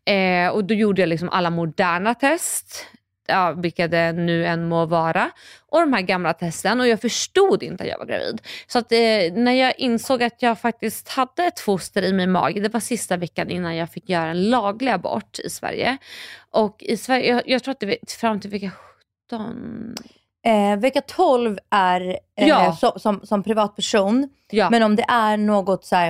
Eh, 0.06 0.54
och 0.54 0.66
då 0.66 0.74
gjorde 0.74 1.02
jag 1.02 1.10
liksom 1.10 1.30
alla 1.30 1.50
moderna 1.50 2.14
test, 2.16 2.86
ja, 3.28 3.52
vilka 3.52 3.88
det 3.88 4.12
nu 4.12 4.46
än 4.46 4.68
må 4.68 4.86
vara, 4.86 5.32
och 5.70 5.80
de 5.80 5.94
här 5.94 6.02
gamla 6.02 6.34
testen 6.34 6.80
och 6.80 6.88
jag 6.88 7.02
förstod 7.02 7.64
inte 7.64 7.84
att 7.84 7.90
jag 7.90 7.98
var 7.98 8.06
gravid. 8.06 8.42
Så 8.68 8.80
att, 8.80 8.92
eh, 8.92 8.98
när 9.34 9.52
jag 9.52 9.74
insåg 9.80 10.24
att 10.24 10.42
jag 10.42 10.60
faktiskt 10.60 11.10
hade 11.10 11.44
ett 11.44 11.60
foster 11.60 12.02
i 12.04 12.14
min 12.14 12.32
mage, 12.32 12.60
det 12.60 12.74
var 12.74 12.80
sista 12.80 13.18
veckan 13.18 13.50
innan 13.50 13.76
jag 13.76 13.90
fick 13.90 14.10
göra 14.10 14.30
en 14.30 14.50
laglig 14.50 14.92
abort 14.92 15.40
i 15.40 15.50
Sverige. 15.50 15.98
Och 16.52 16.76
i 16.84 16.98
Sverige, 16.98 17.28
jag, 17.34 17.42
jag 17.46 17.64
tror 17.64 17.72
att 17.72 17.80
det 17.80 17.86
var 17.86 17.96
fram 18.20 18.40
till 18.40 18.50
vecka 18.50 18.72
17, 19.30 19.96
Eh, 20.46 20.80
vecka 20.80 21.02
12 21.02 21.58
är 21.70 22.02
eh, 22.38 22.48
Ja. 22.48 22.78
så, 22.82 23.00
som, 23.00 23.22
som 23.26 23.44
privatperson. 23.44 24.30
Ja. 24.52 24.70
Men 24.70 24.84
om 24.84 24.96
det 24.96 25.06
är 25.08 25.38
något 25.38 25.86
så 25.86 25.96
här, 25.96 26.08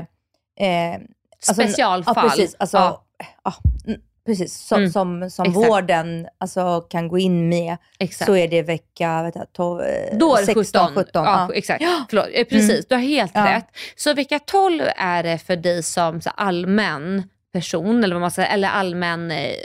eh, 0.59 0.93
alltså- 0.93 1.53
Specialfall. 1.53 2.13
Ja, 2.17 2.21
precis. 2.21 2.55
Alltså, 2.59 2.77
Ja. 3.43 3.53
mm, 3.87 4.01
precis. 4.25 4.67
Som, 4.67 4.77
Mm. 4.77 4.91
som, 4.91 5.29
som 5.29 5.45
Exakt. 5.45 5.67
vården 5.67 6.27
alltså, 6.37 6.81
kan 6.81 7.07
gå 7.07 7.17
in 7.19 7.49
med 7.49 7.77
Exakt. 7.99 8.25
så 8.29 8.35
är 8.35 8.47
det 8.47 8.61
vecka 8.61 9.23
vet 9.23 9.35
jag, 9.35 9.53
12, 9.53 9.81
eh, 9.81 10.17
Då 10.17 10.35
är 10.35 10.39
det 10.39 10.45
16, 10.45 10.87
17. 10.87 10.95
17. 11.03 11.23
Ja, 11.25 11.47
ja. 11.49 11.55
exakt. 11.55 11.83
Förlåt. 12.09 12.27
Eh, 12.33 12.43
Precis, 12.45 12.69
Mm. 12.69 12.83
du 12.89 12.95
har 12.95 13.01
helt 13.01 13.31
Ja. 13.35 13.55
rätt. 13.57 13.67
Så 13.95 14.13
vecka 14.13 14.39
12 14.39 14.83
är 14.97 15.23
det 15.23 15.37
för 15.37 15.55
dig 15.55 15.83
som 15.83 16.21
så 16.21 16.29
allmän 16.29 17.23
person, 17.53 18.03
eller 18.03 18.15
vad 18.15 18.21
man 18.21 18.31
säger, 18.31 18.53
eller 18.53 18.67
allmän, 18.67 19.31
eh, 19.31 19.55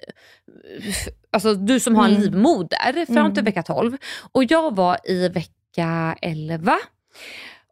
alltså 1.30 1.54
du 1.54 1.80
som 1.80 1.96
har 1.96 2.04
en 2.04 2.10
Mm. 2.10 2.22
livmoder 2.22 2.92
fram 3.06 3.06
till 3.34 3.40
Mm. 3.40 3.44
vecka 3.44 3.62
12. 3.62 3.96
Och 4.32 4.44
jag 4.44 4.76
var 4.76 4.98
i 5.04 5.28
vecka 5.28 6.16
11. 6.22 6.78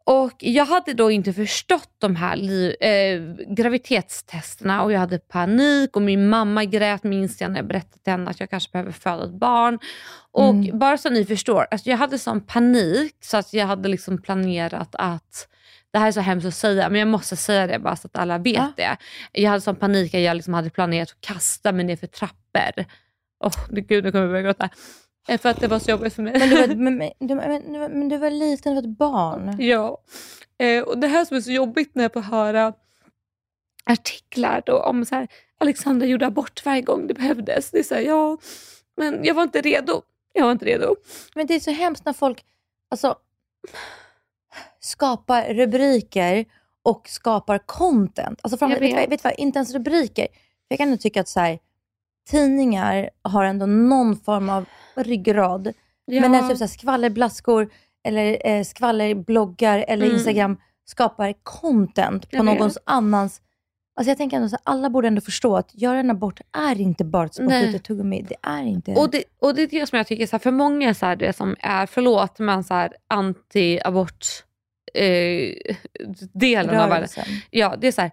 Och 0.09 0.33
jag 0.39 0.65
hade 0.65 0.93
då 0.93 1.11
inte 1.11 1.33
förstått 1.33 1.89
de 1.97 2.15
här 2.15 2.35
liv, 2.35 2.75
eh, 2.81 3.21
graviditetstesterna 3.55 4.83
och 4.83 4.91
jag 4.91 4.99
hade 4.99 5.19
panik 5.19 5.95
och 5.95 6.01
min 6.01 6.29
mamma 6.29 6.65
grät 6.65 7.03
minns 7.03 7.41
jag 7.41 7.51
när 7.51 7.57
jag 7.59 7.67
berättade 7.67 8.03
till 8.03 8.11
henne 8.11 8.29
att 8.31 8.39
jag 8.39 8.49
kanske 8.49 8.71
behöver 8.71 8.91
föda 8.91 9.23
ett 9.23 9.39
barn. 9.39 9.79
Och 10.31 10.49
Mm. 10.53 10.79
bara 10.79 10.97
så 10.97 11.09
ni 11.09 11.25
förstår, 11.25 11.67
alltså 11.71 11.89
jag 11.89 11.97
hade 11.97 12.19
sån 12.19 12.41
panik 12.41 13.15
så 13.19 13.37
att 13.37 13.53
jag 13.53 13.65
hade 13.65 13.89
liksom 13.89 14.21
planerat 14.21 14.89
att 14.95 15.47
det 15.93 15.99
här 15.99 16.07
är 16.07 16.11
så 16.11 16.19
hemskt 16.21 16.47
att 16.47 16.55
säga, 16.55 16.89
men 16.89 16.99
jag 16.99 17.07
måste 17.07 17.35
säga 17.35 17.67
det 17.67 17.79
bara 17.79 17.95
så 17.95 18.07
att 18.07 18.17
alla 18.17 18.37
vet 18.37 18.55
Ja. 18.55 18.71
det. 18.77 18.97
Jag 19.31 19.49
hade 19.49 19.61
sån 19.61 19.75
panik 19.75 20.13
att 20.13 20.21
jag 20.21 20.35
liksom 20.35 20.53
hade 20.53 20.69
planerat 20.69 21.09
att 21.11 21.21
kasta 21.21 21.71
mig 21.71 21.85
ner 21.85 21.95
för 21.95 22.07
trappor. 22.07 22.85
Åh, 23.43 23.49
oh, 23.51 23.53
gud 23.69 24.03
nu 24.03 24.11
kommer 24.11 24.23
jag 24.23 24.31
börja 24.31 24.43
gråta. 24.43 24.69
För 25.27 25.49
att 25.49 25.59
det 25.59 25.67
var 25.67 25.79
så 25.79 25.91
jobbigt 25.91 26.13
för 26.13 26.23
mig. 26.23 26.33
Men, 26.39 26.49
du 26.49 26.55
var, 26.55 26.67
men, 26.75 26.97
men, 26.97 27.11
du, 27.19 27.35
men, 27.89 28.09
du- 28.09 28.17
var 28.17 28.29
liten, 28.29 28.75
du 28.75 28.81
var 28.81 28.89
ett 28.89 28.97
barn. 28.97 29.55
Ja, 29.59 29.97
eh, 30.59 30.83
och 30.83 30.97
det 30.97 31.07
här 31.07 31.25
som 31.25 31.37
är 31.37 31.41
så 31.41 31.51
jobbigt 31.51 31.95
när 31.95 32.03
jag 32.03 32.13
får 32.13 32.21
höra 32.21 32.73
artiklar 33.85 34.63
då 34.65 34.79
om 34.79 35.05
så 35.05 35.15
här, 35.15 35.27
Alexandra 35.59 36.07
gjorde 36.07 36.25
abort 36.25 36.65
varje 36.65 36.81
gång 36.81 37.07
det 37.07 37.13
behövdes. 37.13 37.71
Det 37.71 37.79
är 37.79 37.83
så 37.83 37.95
här, 37.95 38.01
ja, 38.01 38.37
men 38.97 39.23
jag 39.23 39.33
var 39.33 39.43
inte 39.43 39.61
redo. 39.61 40.01
Jag 40.33 40.43
var 40.45 40.51
inte 40.51 40.65
redo. 40.65 40.95
Men 41.35 41.47
det 41.47 41.55
är 41.55 41.59
så 41.59 41.71
hemskt 41.71 42.05
när 42.05 42.13
folk 42.13 42.45
alltså, 42.91 43.15
skapar 44.79 45.53
rubriker 45.53 46.45
och 46.83 47.09
skapar 47.09 47.57
content. 47.57 48.39
Alltså 48.43 48.57
fram, 48.57 48.71
Jag 48.71 48.79
vet. 48.79 48.89
du 48.89 48.93
vad, 48.95 49.01
vet. 49.01 49.11
vet 49.11 49.23
du 49.23 49.29
vad, 49.29 49.39
inte 49.39 49.57
ens 49.59 49.73
rubriker. 49.73 50.27
Jag 50.67 50.77
kan 50.77 50.87
ändå 50.87 50.97
tycka 50.97 51.21
att 51.21 51.27
så 51.27 51.39
här, 51.39 51.59
tidningar 52.27 53.09
har 53.21 53.43
ändå 53.43 53.65
någon 53.65 54.15
form 54.15 54.49
av 54.49 54.65
ryggrad. 54.95 55.73
Ja. 56.05 56.21
Men 56.21 56.31
när 56.31 56.49
typ 56.49 56.57
så 56.57 56.63
här, 56.63 56.69
skvallerblaskor 56.69 57.69
eller 58.07 58.47
eh, 58.47 58.63
skvallerbloggar 58.63 59.85
eller 59.87 60.05
Mm. 60.05 60.17
Instagram 60.17 60.57
skapar 60.85 61.33
content 61.43 62.31
på 62.31 62.43
någons 62.43 62.77
annans... 62.83 63.41
Alltså 63.99 64.11
jag 64.11 64.17
tänker 64.17 64.37
ändå 64.37 64.49
så 64.49 64.57
alla 64.63 64.89
borde 64.89 65.07
ändå 65.07 65.21
förstå 65.21 65.57
att 65.57 65.69
göra 65.73 65.99
en 65.99 66.09
abort 66.09 66.39
är 66.57 66.81
inte 66.81 67.05
bara 67.05 67.25
att 67.25 67.33
spotta 67.33 67.61
ut 67.61 67.75
ett 67.75 67.83
tuggummi. 67.83 68.25
Det 68.29 68.35
är 68.41 68.63
inte... 68.63 68.91
Och 68.91 69.11
det, 69.11 69.23
och 69.39 69.55
det 69.55 69.61
är 69.61 69.67
det 69.67 69.87
som 69.87 69.97
jag 69.97 70.07
tycker, 70.07 70.27
så 70.27 70.31
här, 70.31 70.39
för 70.39 70.51
många 70.51 70.93
så 70.93 71.05
här, 71.05 71.15
det 71.15 71.33
som 71.33 71.55
är, 71.59 71.85
förlåt, 71.85 72.39
men 72.39 72.63
så 72.63 72.73
här, 72.73 72.93
anti-abort 73.13 74.25
eh, 74.93 75.53
delen 76.33 76.69
av 76.69 76.75
världen. 76.75 76.89
Rörelsen. 76.89 77.25
Ja, 77.49 77.75
det 77.81 77.87
är 77.87 77.91
så 77.91 78.01
här, 78.01 78.11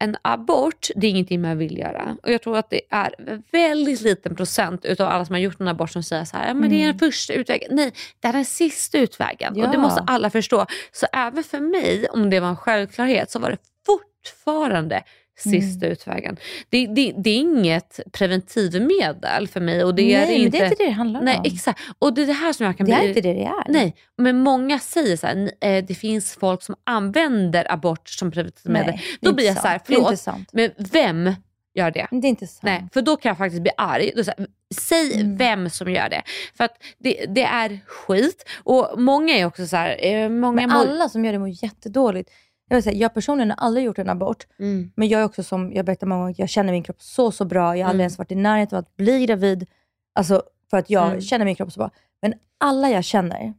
en 0.00 0.16
abort, 0.22 0.88
det 0.96 1.06
är 1.06 1.10
ingenting 1.10 1.40
man 1.40 1.58
vill 1.58 1.78
göra. 1.78 2.16
Och 2.22 2.30
jag 2.32 2.42
tror 2.42 2.56
att 2.58 2.70
det 2.70 2.80
är 2.90 3.14
väldigt 3.52 4.00
liten 4.00 4.36
procent 4.36 4.84
utav 4.84 5.08
alla 5.08 5.24
som 5.24 5.34
har 5.34 5.40
gjort 5.40 5.60
en 5.60 5.68
abort 5.68 5.90
som 5.90 6.02
säger 6.02 6.24
så 6.24 6.36
här, 6.36 6.48
"Ja, 6.48 6.54
men 6.54 6.70
det 6.70 6.82
är 6.82 6.86
den 6.86 6.98
första 6.98 7.32
utvägen. 7.32 7.68
Nej, 7.72 7.92
det 8.20 8.28
är 8.28 8.32
den 8.32 8.44
sista 8.44 8.98
utvägen. 8.98 9.52
Och 9.52 9.68
det 9.68 9.74
Ja. 9.74 9.78
måste 9.80 10.04
alla 10.06 10.30
förstå. 10.30 10.66
Så 10.92 11.06
även 11.12 11.44
för 11.44 11.60
mig, 11.60 12.08
om 12.08 12.30
det 12.30 12.40
var 12.40 12.48
en 12.48 12.56
självklarhet, 12.56 13.30
så 13.30 13.38
var 13.38 13.50
det 13.50 13.58
fortfarande 13.86 15.02
sista 15.42 15.86
utvägen. 15.86 16.36
Det, 16.68 16.86
det, 16.86 17.12
det 17.16 17.30
är 17.30 17.36
inget 17.38 18.00
preventivmedel 18.12 19.48
för 19.48 19.60
mig. 19.60 19.84
Och 19.84 19.94
det 19.94 20.14
är 20.14 20.18
Nej, 20.20 20.26
men 20.28 20.36
inte, 20.46 20.58
det 20.58 20.64
är 20.64 20.70
inte 20.70 20.82
det 20.82 20.88
det 20.88 20.90
handlar 20.90 21.20
Nej, 21.22 21.36
om. 21.38 21.42
exakt. 21.46 21.80
Och 21.98 22.14
det 22.14 22.22
är 22.22 22.26
det 22.26 22.32
här 22.32 22.52
som 22.52 22.66
jag 22.66 22.76
kan 22.76 22.86
Det 22.86 22.92
är 22.92 22.98
bli... 23.00 23.08
inte 23.08 23.20
det 23.20 23.32
det 23.32 23.44
är. 23.44 23.64
Nej, 23.72 23.94
men 24.18 24.38
många 24.38 24.78
säger 24.78 25.16
så 25.16 25.26
här, 25.26 25.34
"Ni- 25.34 25.52
eh, 25.60 25.84
det 25.84 25.94
finns 25.94 26.34
folk 26.40 26.62
som 26.62 26.74
använder 26.84 27.72
abort 27.72 28.08
som 28.08 28.30
preventivmedel. 28.30 28.86
Nej, 28.86 29.00
det 29.20 29.26
är 29.26 29.30
Då 29.30 29.36
blir 29.36 29.46
jag 29.46 29.56
så 29.56 29.66
här, 29.68 29.78
sant. 29.78 29.84
Det 29.86 29.92
är 29.94 29.96
inte 29.96 30.06
förlåt, 30.06 30.20
sant. 30.20 30.48
men 30.52 30.70
vem 30.92 31.34
gör 31.74 31.90
det? 31.90 32.06
Det 32.10 32.26
är 32.26 32.28
inte 32.28 32.46
sant. 32.46 32.62
Nej, 32.62 32.88
för 32.94 33.02
då 33.02 33.16
kan 33.16 33.28
jag 33.30 33.38
faktiskt 33.38 33.62
bli 33.62 33.70
arg. 33.76 34.12
Då 34.16 34.24
säger, 34.24 34.46
säg 34.74 35.14
Mm. 35.14 35.36
vem 35.36 35.70
som 35.70 35.90
gör 35.92 36.08
det. 36.08 36.22
För 36.56 36.64
att 36.64 36.76
det, 36.98 37.24
det 37.28 37.42
är 37.42 37.78
skit. 37.86 38.48
Och 38.64 38.90
många 38.96 39.34
är 39.34 39.44
också 39.44 39.66
så 39.66 39.76
här, 39.76 40.06
eh, 40.06 40.28
många 40.28 40.66
Men 40.66 40.70
alla 40.70 41.08
som 41.08 41.24
gör 41.24 41.32
det 41.32 41.38
mår 41.38 41.64
jättedåligt. 41.64 42.30
Jag, 42.70 42.76
vill 42.76 42.84
säga, 42.84 42.96
jag 42.96 43.14
personligen 43.14 43.50
har 43.50 43.56
aldrig 43.66 43.84
gjort 43.84 43.98
en 43.98 44.08
abort. 44.08 44.46
Mm. 44.58 44.92
Men 44.96 45.08
jag 45.08 45.20
är 45.20 45.24
också 45.24 45.42
som 45.42 45.72
jag 45.72 45.86
berättar 45.86 46.06
många 46.06 46.20
gånger, 46.22 46.34
jag 46.38 46.48
känner 46.48 46.72
min 46.72 46.82
kropp 46.82 47.02
så 47.02 47.30
så 47.32 47.44
bra. 47.44 47.76
Jag 47.76 47.84
har 47.86 47.90
aldrig 47.90 48.00
Mm. 48.00 48.00
ens 48.00 48.18
varit 48.18 48.32
i 48.32 48.34
närheten 48.34 48.76
av 48.78 48.80
att 48.84 48.96
bli 48.96 49.26
gravid. 49.26 49.66
Alltså 50.12 50.42
för 50.70 50.76
att 50.76 50.90
jag 50.90 51.06
Mm. 51.08 51.20
känner 51.20 51.44
min 51.44 51.54
kropp 51.56 51.72
så 51.72 51.80
bra. 51.80 51.90
Men 52.22 52.34
alla 52.58 52.90
jag 52.90 53.04
känner 53.04 53.54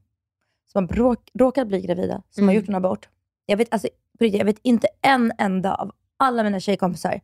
som 0.71 0.83
har 0.83 0.87
bråk, 0.87 1.29
råkat 1.33 1.67
bli 1.67 1.81
gravida, 1.81 2.21
som 2.29 2.43
har 2.43 2.51
Mm. 2.53 2.55
gjort 2.61 2.69
en 2.69 2.75
abort. 2.75 3.09
Jag 3.45 3.57
vet, 3.57 3.67
alltså, 3.73 3.87
jag 4.19 4.45
vet 4.45 4.59
inte 4.61 4.87
en 5.01 5.31
enda 5.37 5.75
av 5.75 5.91
alla 6.17 6.43
mina 6.43 6.59
tjejkompisar 6.59 7.21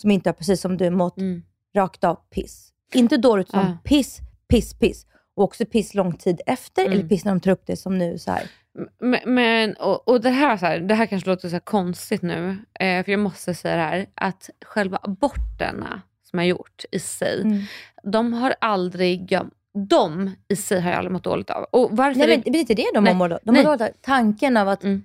som 0.00 0.10
inte 0.10 0.28
har, 0.28 0.34
precis 0.34 0.60
som 0.60 0.76
du, 0.76 0.90
mått 0.90 1.16
Mm. 1.18 1.42
rakt 1.74 2.04
av 2.04 2.14
piss. 2.14 2.72
Inte 2.94 3.16
dåligt, 3.16 3.48
utan 3.48 3.66
Ja. 3.66 3.76
piss, 3.84 4.18
piss, 4.48 4.74
piss. 4.74 5.06
Och 5.40 5.44
också 5.44 5.64
piss 5.66 5.94
lång 5.94 6.12
tid 6.16 6.40
efter, 6.46 6.82
Mm. 6.82 6.92
eller 6.98 7.08
piss 7.08 7.24
när 7.24 7.32
de 7.32 7.40
tar 7.40 7.50
upp 7.50 7.62
det 7.66 7.76
som 7.76 7.98
nu. 7.98 8.18
Så 8.18 8.30
här. 8.30 8.42
Men, 9.00 9.20
men 9.34 9.74
och, 9.74 10.08
och 10.08 10.20
det, 10.20 10.30
här, 10.30 10.56
så 10.56 10.66
här, 10.66 10.78
det 10.80 10.94
här 10.94 11.06
kanske 11.06 11.30
låter 11.30 11.48
så 11.48 11.60
konstigt 11.60 12.22
nu, 12.22 12.56
eh, 12.80 13.04
för 13.04 13.10
jag 13.12 13.20
måste 13.20 13.54
säga 13.54 13.76
det 13.76 13.82
här, 13.82 14.06
att 14.14 14.50
själva 14.64 14.98
aborterna 15.02 16.02
som 16.30 16.38
jag 16.38 16.48
gjort 16.48 16.84
i 16.92 16.98
sig, 16.98 17.42
Mm. 17.42 17.62
de 18.02 18.32
har 18.32 18.54
aldrig, 18.60 19.32
ja, 19.32 19.44
de 19.88 20.30
i 20.48 20.56
sig 20.56 20.80
har 20.80 20.90
jag 20.90 20.98
aldrig 20.98 21.12
mått 21.12 21.24
dåligt 21.24 21.50
av. 21.50 21.62
Och 21.70 21.88
varför 21.96 22.18
Nej, 22.18 22.28
det- 22.28 22.42
men 22.44 22.52
det 22.52 22.58
är 22.58 22.60
inte 22.60 22.74
det 22.74 22.86
de 22.94 23.04
Nej. 23.04 23.14
mår 23.14 23.28
dåligt. 23.28 23.44
De 23.44 23.52
Nej. 23.54 23.62
mår 23.64 23.68
dåligt 23.70 23.80
av 23.82 23.88
tanken 24.00 24.56
av 24.56 24.68
att 24.68 24.84
Mm. 24.84 25.02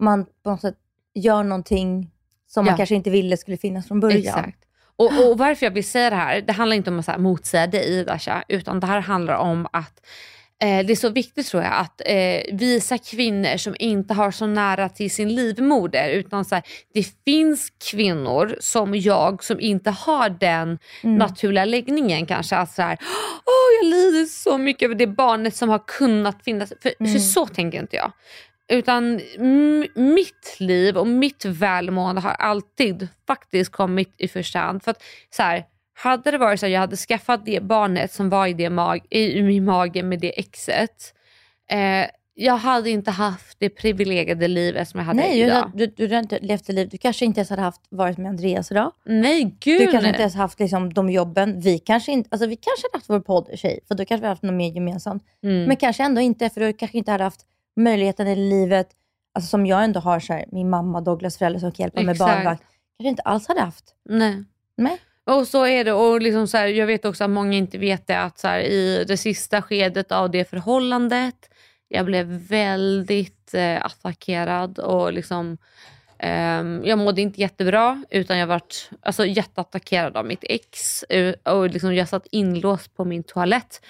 man 0.00 0.24
på 0.42 0.50
något 0.50 0.60
sätt 0.60 0.76
gör 1.14 1.42
någonting 1.42 2.10
som 2.46 2.66
Ja. 2.66 2.70
man 2.72 2.76
kanske 2.76 2.94
inte 2.94 3.10
ville 3.10 3.36
skulle 3.36 3.56
finnas 3.56 3.88
från 3.88 4.00
början. 4.00 4.18
Exakt. 4.38 4.58
Och, 4.98 5.28
och 5.30 5.38
varför 5.38 5.66
jag 5.66 5.70
vill 5.70 5.84
säga 5.88 6.10
det 6.10 6.16
här, 6.16 6.40
det 6.40 6.52
handlar 6.52 6.76
inte 6.76 6.90
om 6.90 6.98
att 7.06 7.20
motsäga 7.20 7.66
dig 7.66 8.04
Dasha, 8.04 8.42
utan 8.48 8.80
det 8.80 8.86
här 8.86 9.00
handlar 9.00 9.34
om 9.36 9.66
att 9.72 10.00
eh, 10.62 10.86
det 10.86 10.92
är 10.92 10.96
så 10.96 11.08
viktigt 11.08 11.46
tror 11.46 11.62
jag 11.62 11.72
att 11.72 12.02
eh, 12.06 12.54
visa 12.56 12.98
kvinnor 12.98 13.56
som 13.56 13.76
inte 13.78 14.14
har 14.14 14.30
så 14.30 14.46
nära 14.46 14.88
till 14.88 15.10
sin 15.10 15.34
livmoder, 15.34 16.08
utan 16.10 16.44
så 16.44 16.54
här, 16.54 16.64
det 16.94 17.06
finns 17.24 17.72
kvinnor 17.90 18.56
som 18.60 18.94
jag 18.94 19.44
som 19.44 19.60
inte 19.60 19.90
har 19.90 20.28
den 20.30 20.78
Mm. 21.02 21.16
naturliga 21.18 21.64
läggningen 21.64 22.26
kanske. 22.26 22.56
Att 22.56 22.72
så 22.74 22.82
här, 22.82 22.98
jag 23.82 23.90
lider 23.90 24.24
så 24.24 24.58
mycket 24.58 24.82
över 24.86 24.94
det 24.94 25.06
barnet 25.06 25.56
som 25.56 25.68
har 25.68 25.82
kunnat 25.86 26.44
finnas. 26.44 26.72
För, 26.82 26.92
Mm. 27.00 27.12
för 27.12 27.18
så 27.18 27.46
tänker 27.46 27.78
inte 27.78 27.96
jag. 27.96 28.12
Utan 28.68 29.20
mitt 29.94 30.56
liv 30.58 30.96
och 30.96 31.06
mitt 31.06 31.44
välmående 31.44 32.20
har 32.20 32.30
alltid 32.30 33.08
faktiskt 33.26 33.72
kommit 33.72 34.14
i 34.18 34.28
första 34.28 34.58
hand. 34.58 34.82
För 34.82 34.90
att, 34.90 35.02
så 35.30 35.42
här, 35.42 35.64
hade 35.94 36.30
det 36.30 36.38
varit 36.38 36.60
så 36.60 36.66
att 36.66 36.72
jag 36.72 36.80
hade 36.80 36.96
skaffat 36.96 37.46
det 37.46 37.62
barnet 37.62 38.12
som 38.12 38.30
var 38.30 38.46
i, 38.46 38.52
det 38.52 38.70
mag- 38.70 39.06
i, 39.10 39.42
min 39.42 39.64
mage 39.64 40.02
med 40.02 40.20
det 40.20 40.38
exet. 40.38 41.14
Eh, 41.70 42.06
jag 42.38 42.56
hade 42.56 42.90
inte 42.90 43.10
haft 43.10 43.56
det 43.60 43.68
privilegierade 43.68 44.48
livet 44.48 44.88
som 44.88 45.00
jag 45.00 45.06
hade 45.06 45.20
Nej, 45.20 45.40
idag. 45.40 45.72
du, 45.74 45.86
du, 45.86 46.06
du 46.06 46.14
har 46.14 46.22
inte 46.22 46.38
levt 46.38 46.68
ett 46.68 46.74
liv. 46.74 46.88
Du 46.88 46.98
kanske 46.98 47.24
inte 47.24 47.40
ens 47.40 47.50
hade 47.50 47.62
haft, 47.62 47.80
varit 47.90 48.18
med 48.18 48.28
Andreas 48.28 48.70
idag. 48.70 48.92
Nej, 49.04 49.56
gud 49.60 49.80
Du 49.80 49.86
kanske 49.86 50.08
inte 50.08 50.20
ens 50.20 50.34
haft 50.34 50.60
liksom, 50.60 50.92
de 50.92 51.10
jobben. 51.10 51.60
Vi 51.60 51.78
kanske, 51.78 52.12
inte, 52.12 52.28
alltså, 52.32 52.46
vi 52.46 52.56
kanske 52.56 52.86
hade 52.86 52.98
haft 52.98 53.10
vår 53.10 53.20
podd 53.20 53.50
tjej, 53.58 53.80
för 53.88 53.94
då 53.94 54.04
kanske 54.04 54.20
vi 54.20 54.26
hade 54.26 54.32
haft 54.32 54.42
något 54.42 54.54
mer 54.54 54.70
gemensamt. 54.70 55.22
Mm. 55.42 55.64
Men 55.64 55.76
kanske 55.76 56.02
ändå 56.02 56.20
inte, 56.20 56.48
för 56.50 56.60
du 56.60 56.72
kanske 56.72 56.98
inte 56.98 57.10
hade 57.10 57.24
haft 57.24 57.40
möjligheten 57.76 58.26
i 58.26 58.36
livet 58.36 58.88
alltså 59.36 59.48
som 59.48 59.66
jag 59.66 59.84
ändå 59.84 60.00
har 60.00 60.20
så 60.20 60.32
här, 60.32 60.44
min 60.52 60.70
mamma 60.70 60.98
och 60.98 61.04
Douglas 61.04 61.38
föräldrar 61.38 61.60
som 61.60 61.72
kan 61.72 61.84
hjälpa 61.84 62.02
med 62.02 62.12
Exakt. 62.12 62.36
barnvakt, 62.36 62.62
kanske 62.98 63.08
inte 63.08 63.22
alls 63.22 63.48
hade 63.48 63.60
haft. 63.60 63.94
Nej. 64.04 64.44
Nej. 64.76 65.00
Och 65.24 65.48
så 65.48 65.66
är 65.66 65.84
det. 65.84 65.92
Och 65.92 66.22
liksom 66.22 66.48
så 66.48 66.56
här, 66.56 66.66
jag 66.66 66.86
vet 66.86 67.04
också 67.04 67.24
att 67.24 67.30
många 67.30 67.52
inte 67.52 67.78
vet 67.78 68.06
det 68.06 68.20
att 68.20 68.38
så 68.38 68.48
här, 68.48 68.60
i 68.60 69.04
det 69.08 69.16
sista 69.16 69.62
skedet 69.62 70.12
av 70.12 70.30
det 70.30 70.50
förhållandet, 70.50 71.50
jag 71.88 72.06
blev 72.06 72.26
väldigt 72.26 73.54
eh, 73.54 73.84
attackerad 73.84 74.78
och 74.78 75.12
liksom 75.12 75.58
jag 76.84 76.98
mådde 76.98 77.20
inte 77.20 77.40
jättebra 77.40 78.04
utan 78.10 78.38
jag 78.38 78.46
vart 78.46 78.90
alltså, 79.02 79.26
jätteattackerad 79.26 80.16
av 80.16 80.26
mitt 80.26 80.38
ex. 80.42 81.04
Och 81.42 81.70
liksom, 81.70 81.94
jag 81.94 82.08
satt 82.08 82.26
inlåst 82.30 82.96
på 82.96 83.04
min 83.04 83.22
toalett 83.22 83.80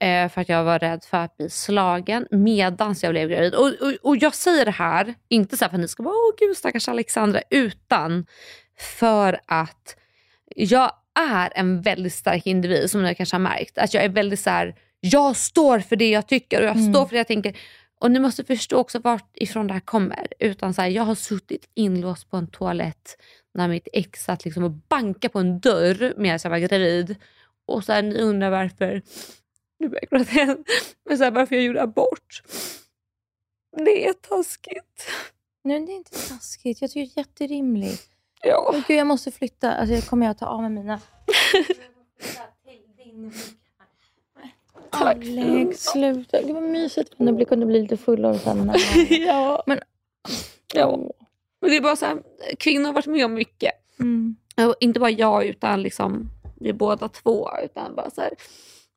eh, 0.00 0.28
för 0.28 0.40
att 0.40 0.48
jag 0.48 0.64
var 0.64 0.78
rädd 0.78 1.04
för 1.04 1.18
att 1.18 1.36
bli 1.36 1.50
slagen 1.50 2.26
medans 2.30 3.02
jag 3.02 3.12
blev 3.12 3.28
gravid. 3.28 3.54
Och, 3.54 3.66
och, 3.66 3.92
och 4.02 4.16
jag 4.16 4.34
säger 4.34 4.64
det 4.64 4.70
här, 4.70 5.14
inte 5.28 5.56
så 5.56 5.64
här 5.64 5.70
för 5.70 5.76
att 5.76 5.80
ni 5.80 5.88
ska 5.88 6.02
bara 6.02 6.14
åh 6.14 6.34
gud 6.38 6.56
stackars 6.56 6.88
Alexandra, 6.88 7.40
utan 7.50 8.26
för 8.78 9.40
att 9.46 9.96
jag 10.56 10.90
är 11.18 11.52
en 11.54 11.82
väldigt 11.82 12.14
stark 12.14 12.46
individ 12.46 12.90
som 12.90 13.02
ni 13.02 13.14
kanske 13.14 13.34
har 13.34 13.40
märkt. 13.40 13.78
Att 13.78 13.94
jag 13.94 14.04
är 14.04 14.08
väldigt 14.08 14.40
så 14.40 14.50
här, 14.50 14.74
jag 15.00 15.36
står 15.36 15.78
för 15.80 15.96
det 15.96 16.10
jag 16.10 16.26
tycker 16.28 16.60
och 16.60 16.66
jag 16.66 16.76
Mm. 16.76 16.94
står 16.94 17.04
för 17.06 17.10
det 17.12 17.16
jag 17.18 17.26
tänker. 17.26 17.56
Och 18.00 18.10
ni 18.10 18.18
måste 18.18 18.44
förstå 18.44 18.76
också 18.76 18.98
vart 18.98 19.30
ifrån 19.34 19.66
det 19.66 19.72
här 19.72 19.80
kommer. 19.80 20.26
Utan 20.38 20.74
så 20.74 20.82
här, 20.82 20.88
jag 20.88 21.02
har 21.02 21.14
suttit 21.14 21.70
inlåst 21.74 22.30
på 22.30 22.36
en 22.36 22.46
toalett 22.46 23.16
när 23.54 23.68
mitt 23.68 23.88
ex 23.92 24.24
satt 24.24 24.44
liksom 24.44 24.64
och 24.64 24.70
bankade 24.70 25.32
på 25.32 25.38
en 25.38 25.60
dörr 25.60 26.14
medan 26.16 26.38
jag 26.42 26.50
var 26.50 26.58
gravid. 26.58 27.16
Och 27.66 27.84
så 27.84 27.92
här, 27.92 28.02
ni 28.02 28.18
undrar 28.18 28.50
varför, 28.50 29.02
nu 29.78 29.88
börjar 29.88 30.08
jag 30.10 30.18
gråta 30.18 30.32
igen, 30.32 30.64
men 31.04 31.18
så 31.18 31.24
här, 31.24 31.30
varför 31.30 31.56
jag 31.56 31.64
gjorde 31.64 31.82
abort. 31.82 32.42
Det 33.76 34.08
är 34.08 34.12
taskigt. 34.12 35.06
Nej, 35.64 35.86
det 35.86 35.92
är 35.92 35.96
inte 35.96 36.28
taskigt. 36.28 36.80
Jag 36.80 36.90
tycker 36.90 37.14
det 37.14 37.20
är 37.20 37.24
jätterimligt. 37.24 38.08
Ja. 38.42 38.82
Gud, 38.88 38.96
jag 38.96 39.06
måste 39.06 39.30
flytta. 39.30 39.72
Alltså, 39.72 39.94
jag 39.94 40.04
kommer 40.04 40.26
jag 40.26 40.38
ta 40.38 40.46
av 40.46 40.62
mig 40.62 40.70
mina... 40.70 41.00
Alex, 45.00 45.84
sluta. 45.84 46.42
Gud 46.42 46.54
vad 46.54 46.62
mysigt 46.62 47.10
det 47.10 47.16
kunde 47.16 47.32
bli, 47.32 47.44
kunde 47.44 47.66
bli 47.66 47.82
lite 47.82 47.96
fulla 47.96 48.28
och 48.28 48.36
sen. 48.36 48.72
ja. 49.10 49.62
Men, 49.66 49.80
ja. 50.74 50.96
Men 51.60 51.70
det 51.70 51.76
är 51.76 51.80
bara 51.80 51.96
så 51.96 52.06
här, 52.06 52.22
kvinnor 52.58 52.86
har 52.86 52.92
varit 52.92 53.06
med 53.06 53.24
om 53.24 53.34
mycket. 53.34 53.72
Mm. 54.00 54.36
Inte 54.80 55.00
bara 55.00 55.10
jag 55.10 55.46
utan 55.46 55.82
liksom, 55.82 56.28
vi 56.60 56.68
är 56.68 56.72
båda 56.72 57.08
två. 57.08 57.48
Utan 57.64 57.94
bara 57.94 58.10
så 58.10 58.20
här, 58.20 58.30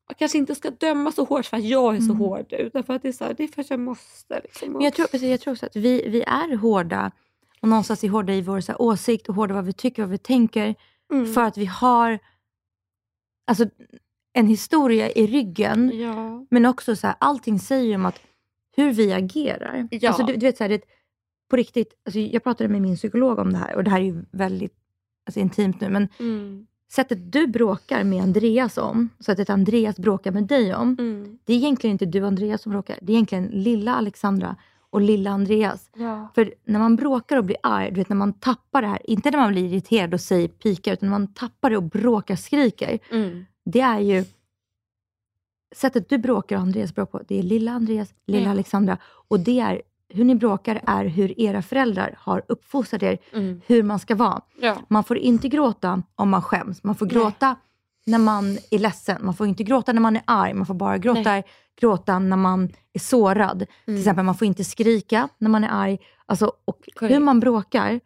man 0.08 0.14
kanske 0.18 0.38
inte 0.38 0.54
ska 0.54 0.70
döma 0.70 1.12
så 1.12 1.24
hårt 1.24 1.46
för 1.46 1.56
att 1.56 1.64
jag 1.64 1.96
är 1.96 2.00
så 2.00 2.04
Mm. 2.04 2.16
hård. 2.18 2.52
Utan 2.52 2.84
för 2.84 2.94
att 2.94 3.02
det 3.02 3.08
är, 3.08 3.12
så 3.12 3.24
här, 3.24 3.34
det 3.34 3.44
är 3.44 3.48
för 3.48 3.60
att 3.60 3.70
jag 3.70 3.80
måste. 3.80 4.40
Liksom. 4.44 4.72
Men 4.72 4.82
jag 4.82 4.94
tror, 4.94 5.06
precis, 5.06 5.28
jag 5.28 5.40
tror 5.40 5.52
också 5.54 5.66
att 5.66 5.76
vi, 5.76 6.08
vi 6.08 6.22
är 6.22 6.56
hårda. 6.56 7.10
Och 7.62 7.68
någonstans 7.68 8.04
är 8.04 8.08
hårda 8.08 8.32
i 8.32 8.40
vår 8.42 8.60
så 8.60 8.72
här, 8.72 8.82
åsikt 8.82 9.28
och 9.28 9.34
hårda 9.34 9.54
vad 9.54 9.64
vi 9.64 9.72
tycker, 9.72 10.02
vad 10.02 10.10
vi 10.10 10.18
tänker. 10.18 10.74
Mm. 11.12 11.32
För 11.34 11.42
att 11.44 11.56
vi 11.56 11.64
har 11.66 12.18
alltså, 13.46 13.64
en 14.32 14.46
historia 14.46 15.10
i 15.10 15.26
ryggen. 15.26 15.92
Ja. 15.94 16.46
Men 16.50 16.66
också 16.66 16.96
så 16.96 17.06
här, 17.06 17.16
allting 17.20 17.58
säger 17.58 17.94
om 17.94 18.06
att 18.06 18.20
hur 18.76 18.92
vi 18.92 19.12
agerar. 19.12 19.88
Ja. 19.90 20.08
Alltså, 20.08 20.26
du, 20.26 20.32
du 20.32 20.46
vet, 20.46 20.56
så 20.56 20.64
här, 20.64 20.68
det, 20.68 20.82
på 21.50 21.56
riktigt, 21.56 22.00
alltså, 22.04 22.18
jag 22.18 22.44
pratade 22.44 22.68
med 22.68 22.82
min 22.82 22.96
psykolog 22.96 23.38
om 23.38 23.52
det 23.52 23.58
här 23.58 23.76
och 23.76 23.84
det 23.84 23.90
här 23.90 24.00
är 24.00 24.04
ju 24.04 24.24
väldigt 24.30 24.74
alltså, 25.26 25.40
intimt 25.40 25.80
nu. 25.80 25.88
Men 25.88 26.08
Mm. 26.18 26.66
sättet 26.92 27.32
du 27.32 27.46
bråkar 27.46 28.04
med 28.04 28.22
Andreas 28.22 28.78
om, 28.78 29.08
sättet 29.20 29.50
Andreas 29.50 29.96
bråkar 29.98 30.32
med 30.32 30.46
dig 30.46 30.74
om. 30.74 30.96
Mm. 30.98 31.38
Det 31.44 31.52
är 31.52 31.56
egentligen 31.56 31.92
inte 31.94 32.06
du 32.06 32.20
och 32.20 32.28
Andreas 32.28 32.62
som 32.62 32.72
bråkar. 32.72 32.98
Det 33.02 33.12
är 33.12 33.14
egentligen 33.14 33.46
lilla 33.46 33.94
Alexandra 33.94 34.56
och 34.90 35.00
lilla 35.00 35.30
Andreas. 35.30 35.90
Ja. 35.96 36.28
För 36.34 36.54
när 36.64 36.78
man 36.78 36.96
bråkar 36.96 37.36
och 37.36 37.44
blir 37.44 37.56
arg, 37.62 37.90
du 37.90 37.96
vet 37.96 38.08
när 38.08 38.16
man 38.16 38.32
tappar 38.32 38.82
det 38.82 38.88
här, 38.88 39.10
inte 39.10 39.30
när 39.30 39.38
man 39.38 39.52
blir 39.52 39.64
irriterad 39.64 40.14
och 40.14 40.20
säger 40.20 40.48
pika, 40.48 40.92
utan 40.92 41.08
när 41.08 41.18
man 41.18 41.34
tappar 41.34 41.70
det 41.70 41.76
och 41.76 41.82
bråkar, 41.82 42.36
skriker. 42.36 42.98
Mm. 43.10 43.44
Det 43.70 43.80
är 43.80 43.98
ju 44.00 44.24
sättet 45.76 46.08
du 46.08 46.18
bråkar 46.18 46.56
och 46.56 46.62
Andreas 46.62 46.94
bråkar 46.94 47.18
på. 47.18 47.24
Det 47.28 47.38
är 47.38 47.42
lilla 47.42 47.72
Andreas, 47.72 48.14
lilla 48.26 48.44
Ja. 48.44 48.50
Alexandra. 48.50 48.98
Och 49.28 49.40
det 49.40 49.60
är, 49.60 49.82
hur 50.08 50.24
ni 50.24 50.34
bråkar 50.34 50.80
är 50.86 51.04
hur 51.04 51.40
era 51.40 51.62
föräldrar 51.62 52.14
har 52.18 52.42
uppfostrat 52.48 53.02
er, 53.02 53.18
Mm. 53.32 53.60
hur 53.66 53.82
man 53.82 53.98
ska 53.98 54.14
vara. 54.14 54.40
Ja. 54.60 54.76
Man 54.88 55.04
får 55.04 55.18
inte 55.18 55.48
gråta 55.48 56.02
om 56.14 56.28
man 56.30 56.42
skäms. 56.42 56.84
Man 56.84 56.94
får 56.94 57.06
Nej. 57.06 57.14
gråta 57.14 57.56
när 58.06 58.18
man 58.18 58.58
är 58.70 58.78
ledsen. 58.78 59.24
Man 59.24 59.34
får 59.34 59.46
inte 59.46 59.62
gråta 59.64 59.92
när 59.92 60.00
man 60.00 60.16
är 60.16 60.22
arg. 60.26 60.54
Man 60.54 60.66
får 60.66 60.74
bara 60.74 60.98
gråta, 60.98 61.42
gråta 61.80 62.18
när 62.18 62.36
man 62.36 62.68
är 62.92 62.98
sårad. 63.00 63.66
Till 63.84 63.98
exempel, 63.98 64.24
man 64.24 64.34
får 64.34 64.46
inte 64.46 64.64
skrika 64.64 65.28
när 65.38 65.50
man 65.50 65.64
är 65.64 65.68
arg. 65.72 65.98
Alltså, 66.26 66.52
och 66.64 66.88
Korrekt. 66.94 67.14
hur 67.14 67.20
man 67.20 67.40
bråkar. 67.40 68.00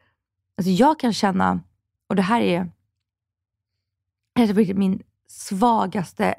Alltså 0.57 0.70
jag 0.70 0.98
kan 1.00 1.12
känna, 1.12 1.61
och 2.07 2.16
det 2.16 2.22
här 2.22 2.40
är, 2.40 2.70
det 4.35 4.40
här 4.44 4.59
är 4.70 4.74
min 4.74 5.03
svagaste 5.35 6.35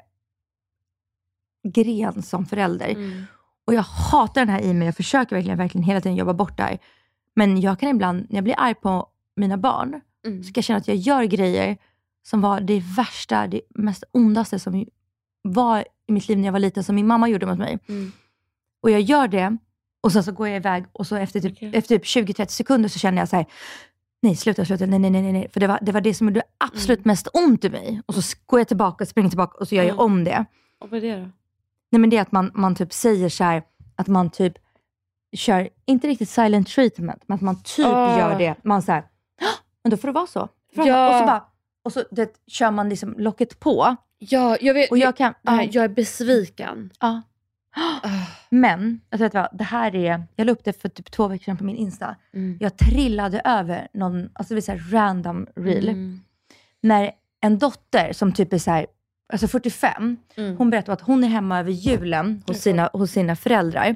gren 1.74 2.22
som 2.22 2.46
förälder. 2.46 2.88
Mm. 2.88 3.24
Och 3.64 3.74
jag 3.74 3.82
hatar 3.82 4.40
den 4.40 4.48
här 4.48 4.60
i 4.60 4.74
mig. 4.74 4.86
Jag 4.86 4.96
försöker 4.96 5.36
verkligen, 5.36 5.58
verkligen 5.58 5.84
hela 5.84 6.00
tiden 6.00 6.16
jobba 6.16 6.32
bort 6.34 6.56
det 6.56 6.62
här. 6.62 6.78
Men 7.34 7.60
jag 7.60 7.80
kan 7.80 7.88
ibland, 7.88 8.26
när 8.28 8.36
jag 8.36 8.44
blir 8.44 8.54
arg 8.58 8.74
på 8.74 9.08
mina 9.36 9.56
barn, 9.56 10.00
Mm. 10.26 10.42
så 10.44 10.52
kan 10.52 10.52
jag 10.60 10.64
känna 10.64 10.78
att 10.78 10.88
jag 10.88 10.96
gör 10.96 11.24
grejer 11.24 11.76
som 12.22 12.40
var 12.40 12.60
det 12.60 12.82
värsta, 12.96 13.46
det 13.46 13.60
mest 13.74 14.04
ondaste 14.12 14.58
som 14.58 14.86
var 15.42 15.84
i 16.08 16.12
mitt 16.12 16.28
liv 16.28 16.38
när 16.38 16.44
jag 16.44 16.52
var 16.52 16.58
liten, 16.60 16.84
som 16.84 16.94
min 16.94 17.06
mamma 17.06 17.28
gjorde 17.28 17.46
mot 17.46 17.58
mig. 17.58 17.78
Mm. 17.88 18.12
Och 18.80 18.90
jag 18.90 19.00
gör 19.00 19.28
det 19.28 19.56
och 20.00 20.12
sen 20.12 20.24
så 20.24 20.32
går 20.32 20.48
jag 20.48 20.56
iväg 20.56 20.84
och 20.92 21.06
så 21.06 21.16
efter 21.16 21.40
typ, 21.40 21.74
efter 21.74 21.98
typ 21.98 22.04
20-30 22.04 22.46
sekunder 22.46 22.88
så 22.88 22.98
känner 22.98 23.18
jag 23.18 23.28
så 23.28 23.36
här, 23.36 23.46
nej 24.26 24.36
sluta, 24.36 24.64
sluta, 24.64 24.86
nej, 24.86 24.98
nej, 24.98 25.10
nej, 25.10 25.32
nej. 25.32 25.48
För 25.52 25.60
det 25.60 25.66
var, 25.66 25.78
det 25.82 25.92
var 25.92 26.00
det 26.00 26.14
som 26.14 26.26
gjorde 26.28 26.42
absolut 26.58 27.04
mest 27.04 27.28
ont 27.32 27.64
i 27.64 27.70
mig. 27.70 28.00
Och 28.06 28.14
så 28.14 28.36
går 28.46 28.60
jag 28.60 28.68
tillbaka, 28.68 29.06
springer 29.06 29.28
tillbaka 29.30 29.58
och 29.58 29.68
så 29.68 29.74
gör 29.74 29.82
jag 29.82 29.92
Mm. 29.94 30.04
om 30.04 30.24
det. 30.24 30.44
Och 30.80 30.90
vad 30.90 31.04
är 31.04 31.16
det 31.16 31.20
då? 31.20 31.28
Nej 31.90 32.00
men 32.00 32.10
det 32.10 32.16
är 32.16 32.22
att 32.22 32.32
man, 32.32 32.50
man 32.54 32.74
typ 32.74 32.92
säger 32.92 33.28
så 33.28 33.44
här, 33.44 33.62
att 33.96 34.06
man 34.06 34.30
typ 34.30 34.52
kör, 35.36 35.68
inte 35.86 36.08
riktigt 36.08 36.28
silent 36.28 36.68
treatment, 36.68 37.22
men 37.26 37.34
att 37.34 37.40
man 37.42 37.62
typ 37.62 37.86
Ah. 37.86 38.18
gör 38.18 38.38
det. 38.38 38.54
Man 38.62 38.82
säger, 38.82 39.04
men 39.84 39.90
då 39.90 39.96
får 39.96 40.08
det 40.08 40.12
vara 40.12 40.26
så. 40.26 40.48
Ja. 40.74 41.08
Och 41.14 41.20
så 41.20 41.26
bara, 41.26 41.44
och 41.84 41.92
så 41.92 42.02
det, 42.10 42.30
kör 42.46 42.70
man 42.70 42.88
liksom 42.88 43.14
locket 43.18 43.60
på. 43.60 43.96
Ja, 44.18 44.56
jag 44.60 44.74
vet. 44.74 44.90
Och 44.90 44.98
jag 44.98 45.16
kan, 45.16 45.34
jag, 45.42 45.54
ja, 45.54 45.62
jag 45.72 45.84
är 45.84 45.88
besviken. 45.88 46.90
ja. 47.00 47.22
Ah. 48.02 48.08
Men, 48.60 49.00
jag 49.10 49.18
vet 49.18 49.34
vad, 49.34 49.48
det 49.52 49.64
här 49.64 49.94
är, 49.94 50.24
jag 50.36 50.44
la 50.46 50.52
upp 50.52 50.64
det 50.64 50.80
för 50.82 50.88
typ 50.88 51.10
två 51.10 51.28
veckor 51.28 51.44
sedan 51.44 51.56
på 51.56 51.64
min 51.64 51.76
Insta. 51.76 52.16
Mm. 52.34 52.56
Jag 52.60 52.76
trillade 52.76 53.42
över 53.44 53.88
någon, 53.92 54.30
alltså 54.32 54.54
det 54.54 54.62
säga 54.62 54.80
random 54.90 55.46
reel. 55.56 55.88
Mm. 55.88 56.20
När 56.80 57.10
en 57.40 57.58
dotter 57.58 58.12
som 58.12 58.32
typ 58.32 58.52
är 58.52 58.58
så 58.58 58.70
här, 58.70 58.86
alltså 59.32 59.48
45, 59.48 60.16
Mm. 60.36 60.56
hon 60.56 60.70
berättade 60.70 60.92
att 60.92 61.00
hon 61.00 61.24
är 61.24 61.28
hemma 61.28 61.58
över 61.60 61.70
julen 61.70 62.42
hos 62.46 62.58
sina, 62.58 62.90
hos 62.92 63.10
sina 63.10 63.36
föräldrar. 63.36 63.86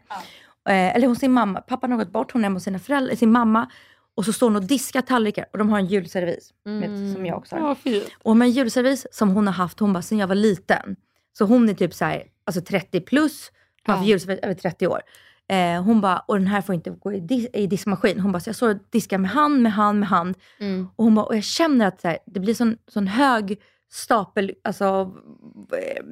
Eh, 0.69 0.97
eller 0.97 1.07
hos 1.07 1.19
sin 1.19 1.33
mamma. 1.33 1.61
Pappan 1.61 1.91
har 1.91 1.99
gått 1.99 2.13
bort, 2.13 2.33
hon 2.33 2.43
är 2.43 2.45
hemma 2.45 2.57
hos 2.57 2.65
sina 2.65 2.79
föräldrar, 2.79 3.15
sin 3.15 3.33
mamma. 3.33 3.71
Och 4.15 4.25
så 4.25 4.33
står 4.33 4.47
hon 4.47 4.57
och 4.57 4.65
diskar 4.65 5.03
tallrikar 5.03 5.47
och 5.53 5.59
de 5.59 5.69
har 5.69 5.79
en 5.79 5.87
julservis. 5.87 6.53
Vet, 6.65 7.15
som 7.15 7.27
jag 7.27 7.39
också 7.39 7.57
har. 7.57 7.77
Ja. 7.85 8.01
Och 8.23 8.37
med 8.37 8.47
en 8.47 8.53
julservis 8.53 9.07
som 9.13 9.29
hon 9.31 9.47
har 9.47 9.55
haft, 9.55 9.81
hon 9.81 9.93
bara 9.93 10.03
sen 10.03 10.19
jag 10.19 10.27
var 10.27 10.35
liten. 10.35 10.97
Så 11.39 11.45
hon 11.45 11.69
är 11.69 11.75
typ 11.75 11.95
så 11.95 12.05
här, 12.05 12.23
alltså 12.45 12.61
30 12.61 13.01
plus, 13.01 13.51
haft 13.85 14.03
Ja. 14.03 14.09
julservis 14.09 14.39
över 14.43 14.55
30 14.55 14.87
år. 14.87 15.01
Eh, 15.49 15.83
hon 15.83 16.01
bara, 16.01 16.19
och 16.19 16.39
den 16.39 16.47
här 16.47 16.61
får 16.63 16.75
inte 16.75 16.91
gå 16.91 17.13
i, 17.13 17.21
dis- 17.21 17.49
i 17.57 17.67
diskmaskin. 17.67 18.21
Hon 18.21 18.33
bara, 18.33 18.41
så 18.41 18.49
jag 18.49 18.57
står 18.57 18.71
och 18.71 18.77
diskar 18.91 19.19
med 19.19 19.31
hand, 19.31 19.63
med 19.63 19.73
hand, 19.73 20.01
med 20.01 20.09
hand. 20.09 20.35
Mm. 20.61 20.89
Och 20.97 21.05
hon 21.05 21.15
bara, 21.15 21.27
och 21.27 21.37
jag 21.37 21.45
känner 21.45 21.87
att 21.87 22.03
här, 22.03 22.19
det 22.27 22.41
blir 22.41 22.55
sån, 22.55 22.77
sån 22.89 23.07
hög 23.07 23.61
stapel, 23.93 24.53
alltså 24.65 25.15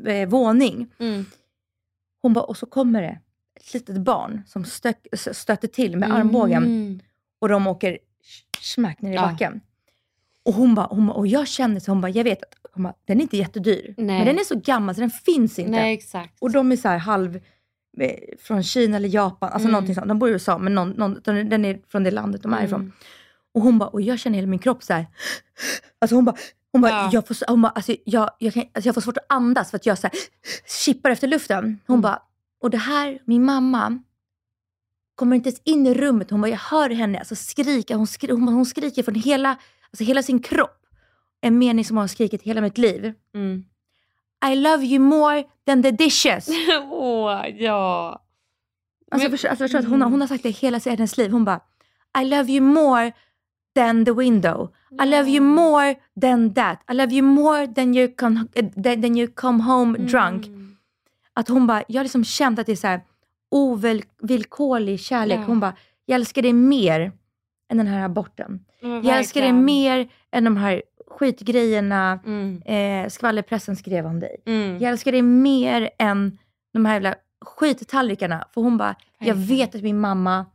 eh, 0.06 0.28
våning. 0.28 0.92
Mm. 0.98 1.24
Hon 2.22 2.32
bara, 2.32 2.44
och 2.44 2.56
så 2.56 2.66
kommer 2.66 3.02
det 3.02 3.18
ett 3.60 3.74
litet 3.74 3.96
barn 4.00 4.42
som 4.46 4.64
stök, 4.64 4.96
stöter 5.32 5.68
till 5.68 5.96
med 5.96 6.12
armbågen 6.14 6.62
Mm. 6.64 7.00
och 7.38 7.48
de 7.48 7.66
åker 7.66 7.98
smack 8.60 9.00
ner 9.02 9.12
i 9.12 9.14
Ja. 9.14 9.22
backen. 9.22 9.60
Och 10.42 10.54
hon 10.54 10.74
bara, 10.74 10.86
hon 10.90 11.06
bara, 11.06 11.14
och 11.16 11.26
jag 11.26 11.48
känner 11.48 11.80
så, 11.80 11.90
hon 11.90 12.00
bara, 12.00 12.08
jag 12.12 12.24
vet 12.24 12.42
att 12.42 12.54
hon 12.72 12.82
bara, 12.82 12.94
den 13.04 13.18
är 13.18 13.22
inte 13.22 13.36
jättedyr. 13.36 13.94
Nej. 13.96 14.18
Men 14.18 14.26
den 14.26 14.38
är 14.38 14.44
så 14.44 14.58
gammal 14.60 14.94
så 14.94 15.00
den 15.00 15.10
finns 15.10 15.58
inte. 15.58 15.70
Nej, 15.70 15.94
exakt. 15.94 16.36
Och 16.40 16.50
de 16.50 16.72
är 16.72 16.76
så 16.76 16.88
här 16.88 16.98
halv 16.98 17.40
från 18.38 18.62
Kina 18.62 18.96
eller 18.96 19.08
Japan, 19.08 19.48
alltså 19.52 19.64
Mm. 19.68 19.72
någonting 19.72 19.94
sånt. 19.94 20.08
De 20.08 20.18
bor 20.18 20.28
i 20.28 20.32
USA 20.32 20.58
men 20.58 20.74
någon, 20.74 20.90
någon, 20.90 21.20
den 21.24 21.64
är 21.64 21.80
från 21.88 22.04
det 22.04 22.10
landet 22.10 22.42
de 22.42 22.52
är 22.54 22.64
ifrån. 22.64 22.80
Mm. 22.80 22.92
Och 23.54 23.62
hon 23.62 23.78
bara, 23.78 23.88
och 23.88 24.00
jag 24.02 24.18
känner 24.18 24.36
hela 24.36 24.48
min 24.48 24.58
kropp 24.58 24.82
så 24.82 24.92
här. 24.92 25.06
Alltså 25.98 26.14
hon 26.14 26.24
bara, 26.24 26.36
hon 26.72 26.80
bara, 26.80 26.90
Ja. 26.90 27.10
jag, 27.12 27.26
får, 27.28 27.36
hon 27.50 27.62
bara 27.62 27.72
alltså, 27.72 27.94
jag, 28.04 28.30
jag, 28.38 28.54
kan, 28.54 28.62
alltså 28.74 28.88
jag 28.88 28.94
får 28.94 29.00
svårt 29.00 29.16
att 29.16 29.26
andas 29.28 29.70
för 29.70 29.76
att 29.76 29.86
jag 29.86 29.98
så 29.98 30.06
här, 30.06 30.12
kippar 30.84 31.10
efter 31.10 31.28
luften. 31.28 31.80
Hon 31.86 31.94
Mm. 31.94 32.00
bara, 32.00 32.22
och 32.62 32.70
det 32.70 32.78
här, 32.78 33.18
min 33.24 33.44
mamma 33.44 34.02
kommer 35.14 35.36
inte 35.36 35.48
ens 35.48 35.60
in 35.64 35.86
i 35.86 35.94
rummet. 35.94 36.30
Hon 36.30 36.40
bara, 36.40 36.48
jag 36.48 36.58
hör 36.58 36.90
henne 36.90 37.18
alltså 37.18 37.34
skrika. 37.36 37.96
Hon, 37.96 38.06
skri, 38.06 38.32
hon, 38.32 38.46
bara, 38.46 38.52
hon 38.54 38.66
skriker 38.66 39.02
från 39.02 39.14
hela, 39.14 39.58
alltså 39.90 40.04
hela 40.04 40.22
sin 40.22 40.42
kropp. 40.42 40.74
En 41.40 41.58
mening 41.58 41.84
som 41.84 41.96
hon 41.96 42.02
har 42.02 42.08
skrikit 42.08 42.42
hela 42.42 42.60
mitt 42.60 42.78
liv. 42.78 43.14
Mm. 43.34 43.64
I 44.46 44.54
love 44.54 44.84
you 44.84 44.98
more 44.98 45.44
than 45.66 45.82
the 45.82 45.90
dishes. 45.90 46.48
Åh, 46.90 47.48
ja. 47.48 48.22
Alltså, 49.10 49.30
förstå, 49.30 49.48
alltså, 49.48 49.64
förstå 49.64 49.78
att 49.78 49.88
hon, 49.88 50.02
har, 50.02 50.10
hon 50.10 50.20
har 50.20 50.28
sagt 50.28 50.42
det 50.42 50.50
hela 50.50 50.78
hennes 50.78 51.16
liv. 51.18 51.30
Hon 51.30 51.44
bara, 51.44 51.60
I 52.20 52.24
love 52.24 52.52
you 52.52 52.60
more 52.60 53.12
than 53.74 54.04
the 54.04 54.12
window. 54.12 54.72
I 55.02 55.06
love 55.06 55.30
you 55.30 55.40
more 55.40 55.94
than 56.20 56.54
that. 56.54 56.78
I 56.90 56.94
love 56.94 57.14
you 57.14 57.22
more 57.22 57.66
than 57.66 57.94
you 57.94 58.14
come, 58.14 58.44
eh, 58.54 58.66
than, 58.68 59.02
than 59.02 59.16
you 59.18 59.26
come 59.26 59.62
home 59.62 59.98
drunk. 59.98 60.46
Att 61.34 61.48
hon 61.48 61.66
bara, 61.66 61.82
jag 61.88 61.98
har 61.98 62.04
liksom 62.04 62.24
känt 62.24 62.58
att 62.58 62.66
det 62.66 62.72
är 62.72 62.76
så 62.76 62.86
här 62.86 63.00
ovillkorlig 63.50 65.00
kärlek. 65.00 65.38
Ja. 65.38 65.44
Hon 65.44 65.60
bara, 65.60 65.74
jag 66.06 66.16
älskar 66.16 66.42
dig 66.42 66.52
mer 66.52 67.12
än 67.70 67.78
den 67.78 67.86
här 67.86 68.04
aborten. 68.04 68.64
Men 68.80 69.02
Jag 69.02 69.18
älskar 69.18 69.40
dig 69.40 69.52
mer 69.52 70.08
än 70.30 70.44
de 70.44 70.56
här 70.56 70.82
skitgrejerna 71.10 72.20
Mm. 72.26 72.62
eh, 72.64 73.08
skvallerpressen 73.08 73.76
skrev 73.76 74.06
om 74.06 74.20
dig. 74.20 74.36
Mm. 74.46 74.78
Jag 74.78 74.90
älskar 74.90 75.12
dig 75.12 75.22
mer 75.22 75.90
än 75.98 76.38
de 76.72 76.84
här 76.86 76.92
jävla 76.94 77.14
skittallrikarna. 77.44 78.44
För 78.54 78.60
hon 78.60 78.76
bara, 78.78 78.94
jag 79.18 79.34
vet 79.34 79.74
att 79.74 79.82
min 79.82 80.00
mamma 80.00 80.46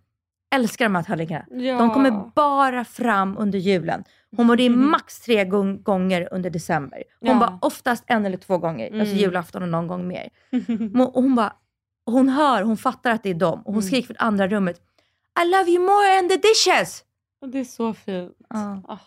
älskar 0.55 0.85
de 0.85 0.95
här 0.95 1.03
tallrikarna. 1.03 1.45
Ja. 1.49 1.77
De 1.77 1.89
kommer 1.93 2.31
bara 2.35 2.85
fram 2.85 3.37
under 3.37 3.59
julen. 3.59 4.03
Hon 4.37 4.47
bara, 4.47 4.55
det 4.57 4.69
Mhm. 4.69 4.89
max 4.91 5.19
tre 5.21 5.45
gång- 5.45 5.83
gånger 5.83 6.27
under 6.31 6.49
december. 6.49 7.03
Hon 7.19 7.29
Ja. 7.29 7.39
bara, 7.39 7.59
oftast 7.61 8.03
en 8.07 8.25
eller 8.25 8.37
två 8.37 8.57
gånger. 8.57 8.85
Alltså 8.85 9.05
Mm. 9.05 9.17
julafton 9.17 9.63
och 9.63 9.69
någon 9.69 9.87
gång 9.87 10.07
mer. 10.07 10.29
Och 11.13 11.23
hon 11.23 11.35
bara, 11.35 11.53
hon 12.05 12.29
hör, 12.29 12.61
hon 12.63 12.77
fattar 12.77 13.11
att 13.11 13.23
det 13.23 13.29
är 13.29 13.33
dem. 13.33 13.59
Och 13.59 13.65
hon 13.73 13.73
Mm. 13.73 13.81
skriker 13.87 14.07
från 14.07 14.17
andra 14.19 14.47
rummet, 14.47 14.81
I 15.43 15.47
love 15.47 15.71
you 15.71 15.85
more 15.85 16.17
än 16.19 16.29
the 16.29 16.35
dishes! 16.37 17.03
Det 17.51 17.59
är 17.59 17.63
så 17.63 17.93
fint. 17.93 18.31
Ja. 18.49 18.81
Åh. 18.87 18.99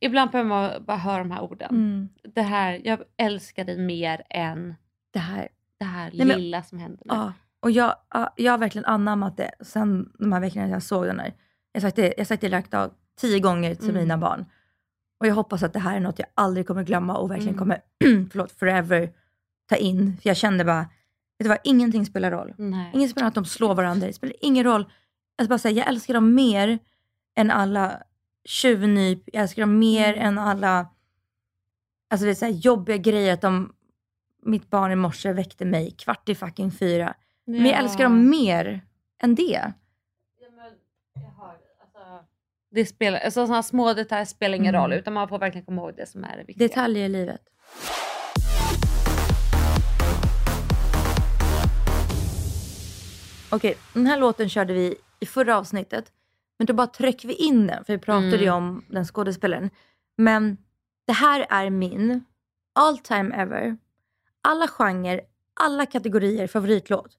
Ibland 0.00 0.30
behöver 0.30 0.48
man 0.48 0.84
bara 0.84 0.96
höra 0.96 1.18
de 1.18 1.30
här 1.30 1.40
orden. 1.42 1.70
Mm. 1.70 2.08
Det 2.34 2.42
här, 2.42 2.80
jag 2.84 2.98
älskar 3.16 3.64
dig 3.64 3.78
mer 3.78 4.22
än 4.30 4.74
Det 5.10 5.18
här. 5.18 5.48
det 5.78 5.84
här 5.84 6.10
Nej, 6.14 6.26
men- 6.26 6.38
lilla 6.40 6.62
som 6.62 6.78
händer 6.78 7.02
nu. 7.04 7.14
Ja, 7.14 7.32
och 7.60 7.70
jag, 7.70 7.94
ja, 8.10 8.32
jag 8.36 8.52
har 8.52 8.58
verkligen 8.58 8.84
anammat 8.84 9.36
det 9.36 9.50
sen 9.60 10.12
de 10.18 10.32
här 10.32 10.40
veckorna 10.40 10.68
jag 10.68 10.82
såg 10.82 11.06
den 11.06 11.20
här. 11.20 11.34
Jag 11.72 11.80
har 11.80 11.88
sagt 11.88 11.96
det, 11.96 12.02
jag 12.06 12.18
har 12.18 12.24
sagt 12.24 12.40
det 12.40 12.48
rakt 12.48 12.74
av 12.74 12.92
tio 13.20 13.40
gånger 13.40 13.74
till 13.74 13.90
Mm. 13.90 14.02
mina 14.02 14.18
barn. 14.18 14.44
Och 15.20 15.26
jag 15.26 15.34
hoppas 15.34 15.62
att 15.62 15.72
det 15.72 15.78
här 15.78 15.96
är 15.96 16.00
något 16.00 16.18
jag 16.18 16.28
aldrig 16.34 16.66
kommer 16.66 16.82
glömma 16.84 17.16
och 17.16 17.30
verkligen 17.30 17.54
Mm. 17.54 17.58
kommer, 17.58 17.80
förlåt, 18.30 18.52
forever 18.52 19.10
ta 19.68 19.76
in. 19.76 20.16
För 20.22 20.28
jag 20.30 20.36
kände 20.36 20.64
bara, 20.64 20.80
vet 20.80 20.88
du 21.38 21.48
vad, 21.48 21.58
ingenting 21.64 22.06
spelar 22.06 22.30
roll. 22.30 22.54
Nej. 22.58 22.90
Ingen 22.94 23.08
spelar 23.08 23.28
att 23.28 23.34
de 23.34 23.44
slår 23.44 23.74
varandra, 23.74 24.06
det 24.06 24.12
spelar 24.12 24.36
ingen 24.40 24.64
roll. 24.64 24.92
Jag 25.36 25.44
ska 25.44 25.48
bara 25.48 25.58
säga, 25.58 25.78
jag 25.78 25.88
älskar 25.88 26.14
dem 26.14 26.34
mer 26.34 26.78
än 27.36 27.50
alla 27.50 28.02
tjuvnyp, 28.44 29.22
jag 29.26 29.42
älskar 29.42 29.62
dem 29.62 29.78
mer 29.78 30.12
Mm. 30.14 30.26
än 30.26 30.38
alla 30.38 30.88
alltså 32.10 32.24
det 32.24 32.30
är 32.30 32.34
så 32.34 32.46
jobbiga 32.46 32.96
grejer. 32.96 33.34
Att 33.34 33.40
de, 33.40 33.74
mitt 34.42 34.70
barn 34.70 34.92
i 34.92 34.96
morse 34.96 35.32
väckte 35.32 35.64
mig 35.64 35.90
kvart 35.90 36.28
i 36.28 36.34
fucking 36.34 36.70
fyra. 36.72 37.14
Men 37.44 37.66
jag 37.66 37.78
älskar 37.78 38.04
dem 38.04 38.30
mer 38.30 38.80
än 39.22 39.34
det. 39.34 39.72
Det 42.72 42.86
spelar, 42.86 43.18
alltså 43.18 43.46
sådana 43.46 43.62
små 43.62 43.92
detaljer 43.94 44.24
spelar 44.24 44.56
ingen 44.56 44.74
Mm. 44.74 44.80
roll 44.82 44.92
utan 44.92 45.12
man 45.14 45.28
får 45.28 45.38
verkligen 45.38 45.64
komma 45.64 45.82
ihåg 45.82 45.96
det 45.96 46.06
som 46.06 46.24
är 46.24 46.36
det 46.36 46.44
viktiga. 46.44 46.68
Detaljer 46.68 47.04
i 47.04 47.08
livet. 47.08 47.40
Okej, 53.50 53.76
den 53.94 54.06
här 54.06 54.18
låten 54.18 54.48
körde 54.48 54.72
vi 54.72 54.94
i 55.20 55.26
förra 55.26 55.58
avsnittet. 55.58 56.12
Men 56.60 56.66
då 56.66 56.72
bara 56.74 56.86
tryckte 56.86 57.26
vi 57.26 57.34
in 57.34 57.66
den, 57.66 57.84
för 57.84 57.92
vi 57.92 57.98
pratade 57.98 58.36
ju 58.36 58.42
Mm. 58.46 58.54
om 58.54 58.84
den 58.88 59.04
skådespelaren. 59.04 59.70
Men 60.16 60.56
det 61.06 61.12
här 61.12 61.46
är 61.50 61.70
min 61.70 62.24
all 62.72 62.98
time 62.98 63.34
ever, 63.34 63.76
alla 64.42 64.68
genrer, 64.68 65.20
alla 65.60 65.86
kategorier 65.86 66.46
favoritlåt. 66.46 67.16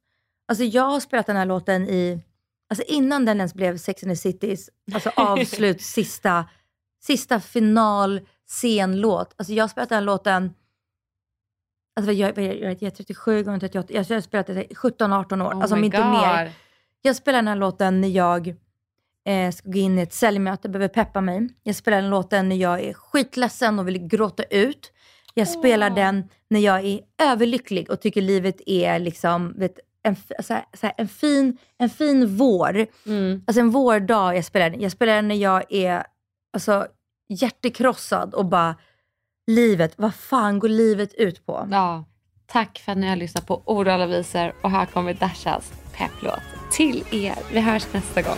Alltså 0.47 0.63
jag 0.63 0.83
har 0.83 0.99
spelat 0.99 1.25
den 1.25 1.35
här 1.35 1.45
låten 1.45 1.87
i, 1.87 2.23
alltså 2.69 2.83
innan 2.87 3.25
den 3.25 3.37
ens 3.37 3.53
blev 3.53 3.77
Sex 3.77 4.03
and 4.03 4.11
the 4.11 4.15
Citys, 4.15 4.69
alltså 4.93 5.09
avslut, 5.15 5.81
sista, 5.81 6.45
sista 6.99 7.39
final, 7.39 8.21
scenlåt. 8.47 9.33
Alltså 9.37 9.53
jag 9.53 9.63
har 9.63 9.69
spelat 9.69 9.89
den 9.89 9.95
här 9.95 10.05
låten, 10.05 10.53
alltså 11.95 12.11
jag, 12.11 12.37
jag, 12.37 12.55
jag, 12.55 12.83
är 12.83 12.89
37 12.89 13.43
gånger 13.43 13.59
38, 13.59 13.93
jag 13.93 14.05
har 14.05 14.21
spelat 14.21 14.47
den 14.47 14.57
i 14.57 14.67
17-18 14.67 15.45
år, 15.45 15.53
Oh 15.53 15.61
alltså 15.61 15.75
om 15.75 15.83
inte 15.83 15.97
mer. 16.05 16.43
God. 16.45 16.53
Jag 17.01 17.15
spelar 17.15 17.37
den 17.39 17.47
här 17.47 17.55
låten 17.55 18.01
när 18.01 18.07
jag 18.07 18.55
eh, 19.27 19.51
ska 19.51 19.69
gå 19.69 19.77
in 19.77 19.99
i 19.99 20.01
ett 20.01 20.13
säljmöte, 20.13 20.69
behöver 20.69 20.87
peppa 20.87 21.21
mig. 21.21 21.49
Jag 21.63 21.75
spelar 21.75 22.01
den 22.01 22.09
låten 22.09 22.49
när 22.49 22.55
jag 22.55 22.79
är 22.81 22.93
skitledsen 22.93 23.79
och 23.79 23.87
vill 23.87 24.07
gråta 24.07 24.43
ut. 24.43 24.91
Jag 25.33 25.47
spelar 25.47 25.89
den 25.89 26.29
när 26.49 26.59
jag 26.59 26.85
är 26.85 26.99
överlycklig 27.21 27.89
och 27.91 28.01
tycker 28.01 28.21
livet 28.21 28.61
är 28.65 28.99
liksom, 28.99 29.53
vet, 29.57 29.79
en, 30.03 30.13
f- 30.13 30.45
så 30.45 30.53
här, 30.53 30.65
så 30.73 30.85
här, 30.85 30.93
en, 30.97 31.07
fin, 31.07 31.57
en 31.77 31.89
fin 31.89 32.37
vår. 32.37 32.85
Mm. 33.05 33.43
Alltså 33.47 33.59
en 33.61 33.69
vårdag 33.69 34.35
jag 34.35 34.45
spelar 34.45 34.69
den. 34.69 34.81
Jag 34.81 34.91
spelar 34.91 35.15
den 35.15 35.27
när 35.27 35.35
jag 35.35 35.63
är 35.73 36.03
alltså, 36.53 36.87
hjärtekrossad 37.29 38.33
och 38.33 38.45
bara, 38.45 38.75
livet, 39.47 39.93
vad 39.95 40.15
fan 40.15 40.59
går 40.59 40.69
livet 40.69 41.13
ut 41.13 41.45
på? 41.45 41.67
Ja. 41.71 42.05
Tack 42.45 42.79
för 42.79 42.91
att 42.91 42.97
ni 42.97 43.07
har 43.09 43.15
lyssnat 43.15 43.47
på 43.47 43.61
Ord 43.65 43.87
och 43.87 43.93
alla 43.93 44.07
visor 44.07 44.53
och 44.63 44.71
här 44.71 44.85
kommer 44.85 45.13
Dashas 45.13 45.71
pepplåt 45.97 46.39
till 46.71 47.03
er. 47.11 47.35
Vi 47.53 47.59
hörs 47.59 47.87
nästa 47.93 48.21
gång. 48.21 48.37